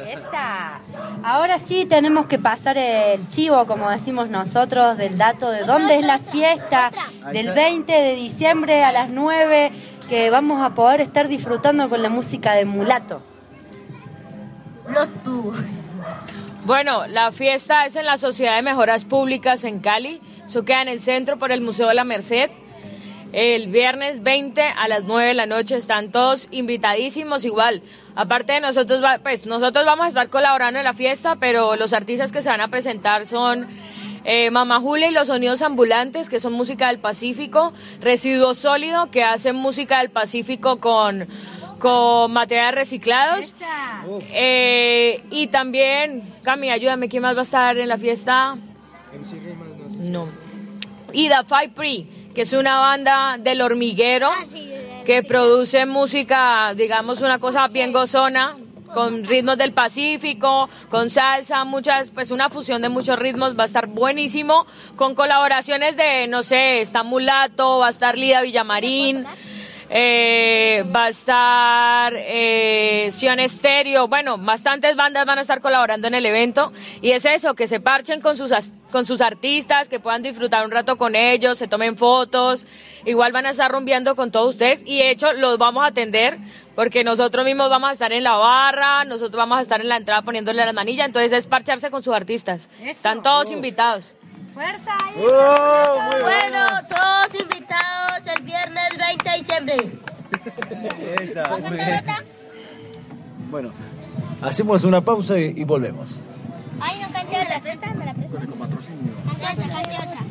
Esa. 0.08 0.80
Ahora 1.22 1.58
sí 1.58 1.84
tenemos 1.84 2.26
que 2.26 2.38
pasar 2.38 2.76
el 2.76 3.28
chivo, 3.28 3.66
como 3.66 3.88
decimos 3.88 4.28
nosotros, 4.28 4.96
del 4.98 5.16
dato 5.16 5.50
de 5.50 5.62
dónde 5.62 5.98
es 5.98 6.04
la 6.04 6.18
fiesta 6.18 6.90
del 7.32 7.52
20 7.52 7.92
de 7.92 8.14
diciembre 8.14 8.82
a 8.84 8.92
las 8.92 9.10
9 9.10 9.70
que 10.08 10.30
vamos 10.30 10.60
a 10.60 10.74
poder 10.74 11.00
estar 11.00 11.28
disfrutando 11.28 11.88
con 11.88 12.02
la 12.02 12.08
música 12.08 12.54
de 12.54 12.64
Mulato. 12.64 13.22
Bueno, 16.64 17.06
la 17.06 17.32
fiesta 17.32 17.84
es 17.84 17.96
en 17.96 18.06
la 18.06 18.18
Sociedad 18.18 18.56
de 18.56 18.62
Mejoras 18.62 19.04
Públicas 19.04 19.64
en 19.64 19.78
Cali. 19.78 20.20
Eso 20.44 20.64
queda 20.64 20.82
en 20.82 20.88
el 20.88 21.00
centro 21.00 21.38
por 21.38 21.52
el 21.52 21.60
Museo 21.60 21.88
de 21.88 21.94
la 21.94 22.04
Merced. 22.04 22.50
El 23.32 23.68
viernes 23.68 24.22
20 24.22 24.62
a 24.62 24.88
las 24.88 25.04
9 25.04 25.28
de 25.28 25.34
la 25.34 25.46
noche 25.46 25.76
están 25.76 26.12
todos 26.12 26.48
invitadísimos 26.50 27.44
igual. 27.46 27.82
Aparte 28.14 28.52
de 28.52 28.60
nosotros, 28.60 29.02
va- 29.02 29.20
pues 29.22 29.46
nosotros 29.46 29.86
vamos 29.86 30.04
a 30.04 30.08
estar 30.08 30.28
colaborando 30.28 30.78
en 30.78 30.84
la 30.84 30.92
fiesta, 30.92 31.36
pero 31.36 31.76
los 31.76 31.94
artistas 31.94 32.30
que 32.30 32.42
se 32.42 32.50
van 32.50 32.60
a 32.60 32.68
presentar 32.68 33.26
son 33.26 33.66
eh, 34.24 34.50
Mamá 34.50 34.80
Julia 34.80 35.08
y 35.08 35.12
los 35.12 35.28
Sonidos 35.28 35.62
Ambulantes, 35.62 36.28
que 36.28 36.40
son 36.40 36.52
música 36.52 36.88
del 36.88 36.98
Pacífico, 36.98 37.72
Residuo 38.02 38.52
Sólido, 38.54 39.10
que 39.10 39.24
hacen 39.24 39.56
música 39.56 40.00
del 40.00 40.10
Pacífico 40.10 40.78
con, 40.78 41.26
con 41.78 42.30
materiales 42.32 42.74
reciclados. 42.74 43.54
Eh, 44.34 45.22
y 45.30 45.46
también, 45.46 46.22
Cami, 46.42 46.70
ayúdame, 46.70 47.08
¿quién 47.08 47.22
más 47.22 47.34
va 47.34 47.40
a 47.40 47.44
estar 47.44 47.78
en 47.78 47.88
la 47.88 47.96
fiesta? 47.96 48.56
No. 49.98 50.28
Y 51.14 51.28
The 51.28 51.44
Five 51.46 51.72
Free, 51.74 52.06
que 52.34 52.42
es 52.42 52.52
una 52.52 52.78
banda 52.80 53.36
del 53.38 53.60
hormiguero 53.60 54.30
que 55.04 55.22
produce 55.22 55.86
música, 55.86 56.74
digamos, 56.74 57.20
una 57.22 57.38
cosa 57.38 57.68
bien 57.68 57.92
gozona. 57.92 58.56
con 58.92 59.24
ritmos 59.24 59.56
del 59.56 59.72
Pacífico, 59.72 60.68
con 60.90 61.08
salsa, 61.08 61.64
muchas, 61.64 62.10
pues 62.10 62.30
una 62.30 62.50
fusión 62.50 62.82
de 62.82 62.90
muchos 62.90 63.18
ritmos, 63.18 63.58
va 63.58 63.62
a 63.62 63.66
estar 63.66 63.86
buenísimo, 63.86 64.66
con 64.96 65.14
colaboraciones 65.14 65.96
de, 65.96 66.26
no 66.28 66.42
sé, 66.42 66.82
está 66.82 67.02
Mulato, 67.02 67.78
va 67.78 67.86
a 67.86 67.90
estar 67.90 68.18
Lida 68.18 68.42
Villamarín. 68.42 69.24
Eh, 69.94 70.84
va 70.84 71.04
a 71.04 71.08
estar 71.10 72.14
eh, 72.16 73.10
Sion 73.10 73.38
Estéreo, 73.40 74.08
bueno, 74.08 74.38
bastantes 74.38 74.96
bandas 74.96 75.26
van 75.26 75.36
a 75.36 75.42
estar 75.42 75.60
colaborando 75.60 76.08
en 76.08 76.14
el 76.14 76.24
evento. 76.24 76.72
Y 77.02 77.10
es 77.10 77.26
eso, 77.26 77.52
que 77.52 77.66
se 77.66 77.78
parchen 77.78 78.22
con 78.22 78.38
sus, 78.38 78.52
con 78.90 79.04
sus 79.04 79.20
artistas, 79.20 79.90
que 79.90 80.00
puedan 80.00 80.22
disfrutar 80.22 80.64
un 80.64 80.70
rato 80.70 80.96
con 80.96 81.14
ellos, 81.14 81.58
se 81.58 81.68
tomen 81.68 81.96
fotos, 81.96 82.66
igual 83.04 83.32
van 83.32 83.44
a 83.44 83.50
estar 83.50 83.70
rumbeando 83.70 84.16
con 84.16 84.30
todos 84.30 84.54
ustedes. 84.54 84.82
Y 84.86 84.96
de 84.96 85.10
hecho 85.10 85.34
los 85.34 85.58
vamos 85.58 85.84
a 85.84 85.88
atender 85.88 86.38
porque 86.74 87.04
nosotros 87.04 87.44
mismos 87.44 87.68
vamos 87.68 87.90
a 87.90 87.92
estar 87.92 88.14
en 88.14 88.22
la 88.22 88.36
barra, 88.36 89.04
nosotros 89.04 89.36
vamos 89.36 89.58
a 89.58 89.60
estar 89.60 89.82
en 89.82 89.88
la 89.88 89.98
entrada 89.98 90.22
poniéndole 90.22 90.64
la 90.64 90.72
manilla, 90.72 91.04
entonces 91.04 91.32
es 91.32 91.46
parcharse 91.46 91.90
con 91.90 92.02
sus 92.02 92.14
artistas. 92.14 92.70
Están 92.82 93.22
todos 93.22 93.52
invitados. 93.52 94.16
Fuerza 94.54 94.92
ahí. 95.04 95.14
Bueno, 96.20 96.66
todos 96.88 97.42
invitados 97.42 98.26
el 98.36 98.42
viernes 98.44 98.88
20 98.98 99.30
de 99.30 99.36
diciembre. 99.38 99.76
Esa. 101.20 101.42
Bueno, 103.50 103.70
hacemos 104.42 104.84
una 104.84 105.00
pausa 105.00 105.38
y, 105.38 105.54
y 105.56 105.64
volvemos. 105.64 106.22
Ay, 106.80 107.00
no 107.00 107.12
cante 107.12 107.40
otra. 107.40 107.60
¿Presta? 107.60 107.94
¿Me 107.94 108.04
la 108.04 108.14
presta? 108.14 108.38
Cante, 108.38 108.56
cante 109.68 109.96
otra. 109.96 110.22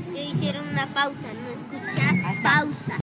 Es 0.00 0.08
que 0.14 0.24
hicieron 0.24 0.68
una 0.68 0.86
pausa, 0.88 1.28
¿no 1.42 1.48
escuchas? 1.50 2.14
Pausa. 2.42 2.98